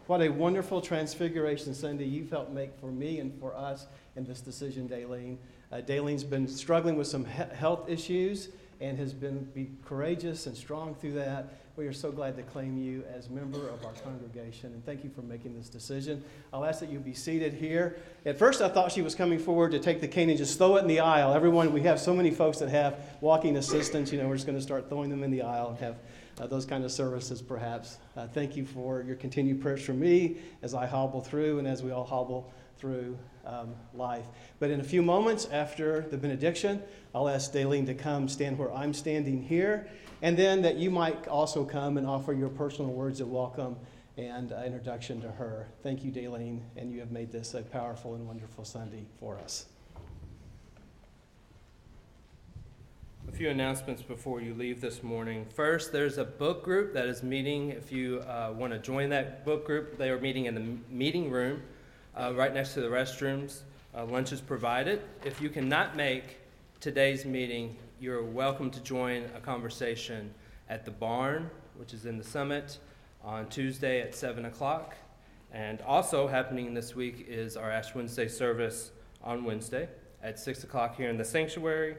What 0.06 0.20
a 0.20 0.30
wonderful 0.30 0.80
transfiguration 0.80 1.74
Sunday 1.74 2.06
you've 2.06 2.30
helped 2.30 2.52
make 2.52 2.74
for 2.80 2.90
me 2.90 3.20
and 3.20 3.38
for 3.38 3.54
us 3.54 3.86
in 4.16 4.24
this 4.24 4.40
decision, 4.40 4.88
Daleen. 4.88 5.36
Uh, 5.72 5.80
Daleen's 5.80 6.22
been 6.22 6.46
struggling 6.46 6.96
with 6.96 7.06
some 7.06 7.24
he- 7.24 7.56
health 7.56 7.88
issues 7.88 8.50
and 8.80 8.98
has 8.98 9.14
been 9.14 9.44
be 9.54 9.70
courageous 9.84 10.46
and 10.46 10.54
strong 10.54 10.94
through 10.94 11.12
that. 11.12 11.48
We 11.76 11.86
are 11.86 11.92
so 11.94 12.12
glad 12.12 12.36
to 12.36 12.42
claim 12.42 12.76
you 12.76 13.04
as 13.10 13.30
member 13.30 13.68
of 13.70 13.82
our 13.86 13.92
congregation, 14.04 14.74
and 14.74 14.84
thank 14.84 15.02
you 15.02 15.08
for 15.08 15.22
making 15.22 15.56
this 15.56 15.70
decision. 15.70 16.22
I'll 16.52 16.66
ask 16.66 16.80
that 16.80 16.90
you 16.90 16.98
be 16.98 17.14
seated 17.14 17.54
here. 17.54 17.96
At 18.26 18.38
first, 18.38 18.60
I 18.60 18.68
thought 18.68 18.92
she 18.92 19.00
was 19.00 19.14
coming 19.14 19.38
forward 19.38 19.70
to 19.70 19.78
take 19.78 20.02
the 20.02 20.08
cane 20.08 20.28
and 20.28 20.36
just 20.36 20.58
throw 20.58 20.76
it 20.76 20.80
in 20.80 20.88
the 20.88 21.00
aisle. 21.00 21.32
Everyone, 21.32 21.72
we 21.72 21.80
have 21.82 21.98
so 21.98 22.12
many 22.12 22.30
folks 22.30 22.58
that 22.58 22.68
have 22.68 22.98
walking 23.22 23.56
assistants. 23.56 24.12
You 24.12 24.20
know, 24.20 24.28
we're 24.28 24.34
just 24.34 24.46
going 24.46 24.58
to 24.58 24.62
start 24.62 24.90
throwing 24.90 25.08
them 25.08 25.22
in 25.22 25.30
the 25.30 25.40
aisle 25.40 25.70
and 25.70 25.78
have 25.78 25.96
uh, 26.38 26.46
those 26.46 26.66
kind 26.66 26.84
of 26.84 26.92
services, 26.92 27.40
perhaps. 27.40 27.96
Uh, 28.14 28.26
thank 28.26 28.54
you 28.54 28.66
for 28.66 29.00
your 29.00 29.16
continued 29.16 29.62
prayers 29.62 29.82
for 29.82 29.94
me 29.94 30.36
as 30.60 30.74
I 30.74 30.84
hobble 30.84 31.22
through 31.22 31.58
and 31.58 31.66
as 31.66 31.82
we 31.82 31.90
all 31.90 32.04
hobble 32.04 32.52
through 32.76 33.16
um, 33.44 33.74
life. 33.94 34.26
But 34.58 34.70
in 34.70 34.80
a 34.80 34.84
few 34.84 35.02
moments 35.02 35.46
after 35.50 36.02
the 36.02 36.16
benediction, 36.16 36.82
I'll 37.14 37.28
ask 37.28 37.52
Daleen 37.52 37.86
to 37.86 37.94
come 37.94 38.28
stand 38.28 38.58
where 38.58 38.72
I'm 38.72 38.94
standing 38.94 39.42
here, 39.42 39.88
and 40.22 40.36
then 40.36 40.62
that 40.62 40.76
you 40.76 40.90
might 40.90 41.28
also 41.28 41.64
come 41.64 41.98
and 41.98 42.06
offer 42.06 42.32
your 42.32 42.48
personal 42.48 42.92
words 42.92 43.20
of 43.20 43.28
welcome 43.28 43.76
and 44.16 44.52
uh, 44.52 44.62
introduction 44.64 45.20
to 45.22 45.30
her. 45.30 45.68
Thank 45.82 46.04
you, 46.04 46.12
Daleen, 46.12 46.60
and 46.76 46.92
you 46.92 47.00
have 47.00 47.10
made 47.10 47.32
this 47.32 47.54
a 47.54 47.62
powerful 47.62 48.14
and 48.14 48.26
wonderful 48.26 48.64
Sunday 48.64 49.06
for 49.18 49.38
us. 49.38 49.66
A 53.28 53.32
few 53.32 53.48
announcements 53.48 54.02
before 54.02 54.42
you 54.42 54.52
leave 54.52 54.80
this 54.80 55.02
morning. 55.02 55.46
First, 55.54 55.92
there's 55.92 56.18
a 56.18 56.24
book 56.24 56.64
group 56.64 56.92
that 56.92 57.06
is 57.06 57.22
meeting. 57.22 57.70
If 57.70 57.90
you 57.90 58.20
uh, 58.20 58.52
want 58.54 58.72
to 58.72 58.78
join 58.78 59.08
that 59.10 59.44
book 59.44 59.64
group, 59.64 59.96
they 59.96 60.10
are 60.10 60.20
meeting 60.20 60.46
in 60.46 60.54
the 60.54 60.94
meeting 60.94 61.30
room 61.30 61.62
uh, 62.16 62.32
right 62.34 62.52
next 62.52 62.74
to 62.74 62.80
the 62.80 62.88
restrooms. 62.88 63.60
Uh, 63.94 64.04
lunch 64.04 64.32
is 64.32 64.40
provided. 64.40 65.02
If 65.24 65.40
you 65.40 65.48
cannot 65.48 65.96
make 65.96 66.38
today's 66.80 67.24
meeting, 67.24 67.76
you're 68.00 68.22
welcome 68.22 68.70
to 68.70 68.80
join 68.80 69.24
a 69.36 69.40
conversation 69.40 70.32
at 70.68 70.84
the 70.84 70.90
barn, 70.90 71.50
which 71.76 71.94
is 71.94 72.06
in 72.06 72.18
the 72.18 72.24
summit, 72.24 72.78
on 73.22 73.48
Tuesday 73.48 74.00
at 74.00 74.14
7 74.14 74.44
o'clock. 74.46 74.94
And 75.52 75.80
also 75.82 76.26
happening 76.26 76.72
this 76.74 76.94
week 76.94 77.26
is 77.28 77.56
our 77.56 77.70
Ash 77.70 77.94
Wednesday 77.94 78.28
service 78.28 78.90
on 79.22 79.44
Wednesday 79.44 79.88
at 80.22 80.38
6 80.38 80.64
o'clock 80.64 80.96
here 80.96 81.10
in 81.10 81.18
the 81.18 81.24
sanctuary. 81.24 81.96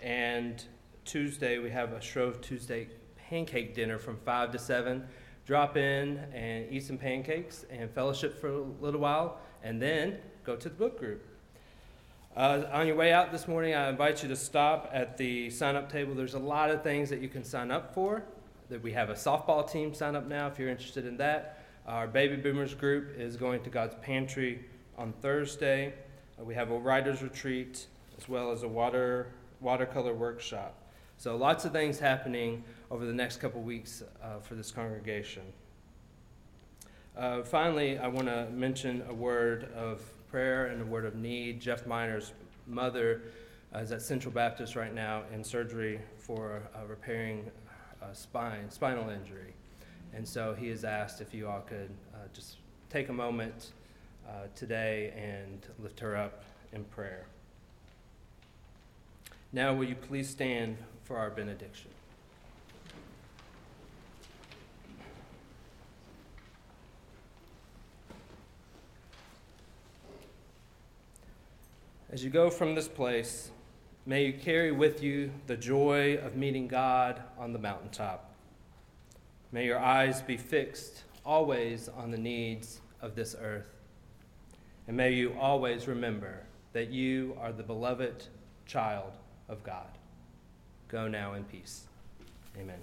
And 0.00 0.62
Tuesday, 1.04 1.58
we 1.58 1.70
have 1.70 1.92
a 1.92 2.00
Shrove 2.00 2.40
Tuesday 2.40 2.88
pancake 3.28 3.74
dinner 3.74 3.98
from 3.98 4.16
5 4.18 4.52
to 4.52 4.58
7. 4.58 5.04
Drop 5.46 5.76
in 5.76 6.18
and 6.32 6.66
eat 6.70 6.84
some 6.84 6.96
pancakes 6.96 7.66
and 7.70 7.90
fellowship 7.90 8.40
for 8.40 8.48
a 8.48 8.62
little 8.80 9.00
while, 9.00 9.38
and 9.62 9.80
then 9.80 10.18
go 10.42 10.56
to 10.56 10.68
the 10.68 10.74
book 10.74 10.98
group. 10.98 11.22
Uh, 12.34 12.64
on 12.72 12.86
your 12.86 12.96
way 12.96 13.12
out 13.12 13.30
this 13.30 13.46
morning, 13.46 13.74
I 13.74 13.88
invite 13.88 14.22
you 14.22 14.28
to 14.30 14.36
stop 14.36 14.90
at 14.92 15.16
the 15.16 15.50
sign 15.50 15.76
up 15.76 15.92
table. 15.92 16.14
There's 16.14 16.34
a 16.34 16.38
lot 16.38 16.70
of 16.70 16.82
things 16.82 17.10
that 17.10 17.20
you 17.20 17.28
can 17.28 17.44
sign 17.44 17.70
up 17.70 17.94
for. 17.94 18.24
That 18.70 18.82
we 18.82 18.92
have 18.92 19.10
a 19.10 19.14
softball 19.14 19.70
team 19.70 19.92
sign 19.94 20.16
up 20.16 20.26
now 20.26 20.48
if 20.48 20.58
you're 20.58 20.70
interested 20.70 21.06
in 21.06 21.18
that. 21.18 21.62
Our 21.86 22.08
baby 22.08 22.36
boomers 22.36 22.74
group 22.74 23.18
is 23.18 23.36
going 23.36 23.62
to 23.64 23.70
God's 23.70 23.94
Pantry 24.00 24.64
on 24.96 25.12
Thursday. 25.20 25.92
Uh, 26.40 26.44
we 26.44 26.54
have 26.54 26.70
a 26.70 26.78
writer's 26.78 27.22
retreat 27.22 27.86
as 28.16 28.28
well 28.28 28.50
as 28.50 28.62
a 28.62 28.68
water 28.68 29.28
watercolor 29.60 30.14
workshop. 30.14 30.74
So 31.18 31.36
lots 31.36 31.64
of 31.64 31.72
things 31.72 31.98
happening 31.98 32.64
over 32.94 33.06
the 33.06 33.12
next 33.12 33.38
couple 33.38 33.60
weeks 33.60 34.04
uh, 34.22 34.38
for 34.38 34.54
this 34.54 34.70
congregation. 34.70 35.42
Uh, 37.18 37.42
finally, 37.42 37.98
I 37.98 38.06
want 38.06 38.28
to 38.28 38.46
mention 38.52 39.02
a 39.08 39.12
word 39.12 39.64
of 39.74 40.00
prayer 40.30 40.66
and 40.66 40.80
a 40.80 40.84
word 40.84 41.04
of 41.04 41.16
need. 41.16 41.60
Jeff 41.60 41.88
Miner's 41.88 42.30
mother 42.68 43.22
uh, 43.74 43.80
is 43.80 43.90
at 43.90 44.00
Central 44.00 44.32
Baptist 44.32 44.76
right 44.76 44.94
now 44.94 45.24
in 45.32 45.42
surgery 45.42 46.00
for 46.18 46.62
uh, 46.72 46.86
repairing 46.86 47.50
a 48.00 48.14
spine, 48.14 48.70
spinal 48.70 49.10
injury. 49.10 49.54
And 50.14 50.26
so 50.26 50.54
he 50.54 50.68
has 50.68 50.84
asked 50.84 51.20
if 51.20 51.34
you 51.34 51.48
all 51.48 51.62
could 51.62 51.90
uh, 52.14 52.18
just 52.32 52.58
take 52.90 53.08
a 53.08 53.12
moment 53.12 53.72
uh, 54.28 54.46
today 54.54 55.12
and 55.16 55.66
lift 55.80 55.98
her 55.98 56.16
up 56.16 56.44
in 56.72 56.84
prayer. 56.84 57.26
Now, 59.52 59.74
will 59.74 59.88
you 59.88 59.96
please 59.96 60.30
stand 60.30 60.76
for 61.02 61.16
our 61.16 61.30
benediction? 61.30 61.90
As 72.10 72.22
you 72.22 72.30
go 72.30 72.50
from 72.50 72.74
this 72.74 72.88
place, 72.88 73.50
may 74.06 74.26
you 74.26 74.32
carry 74.32 74.70
with 74.70 75.02
you 75.02 75.32
the 75.46 75.56
joy 75.56 76.16
of 76.18 76.36
meeting 76.36 76.68
God 76.68 77.22
on 77.38 77.52
the 77.52 77.58
mountaintop. 77.58 78.30
May 79.52 79.66
your 79.66 79.78
eyes 79.78 80.20
be 80.20 80.36
fixed 80.36 81.04
always 81.24 81.88
on 81.88 82.10
the 82.10 82.18
needs 82.18 82.80
of 83.00 83.14
this 83.14 83.34
earth. 83.40 83.74
And 84.86 84.96
may 84.96 85.12
you 85.12 85.34
always 85.40 85.88
remember 85.88 86.40
that 86.72 86.90
you 86.90 87.36
are 87.40 87.52
the 87.52 87.62
beloved 87.62 88.26
child 88.66 89.12
of 89.48 89.62
God. 89.62 89.86
Go 90.88 91.08
now 91.08 91.34
in 91.34 91.44
peace. 91.44 91.84
Amen. 92.58 92.80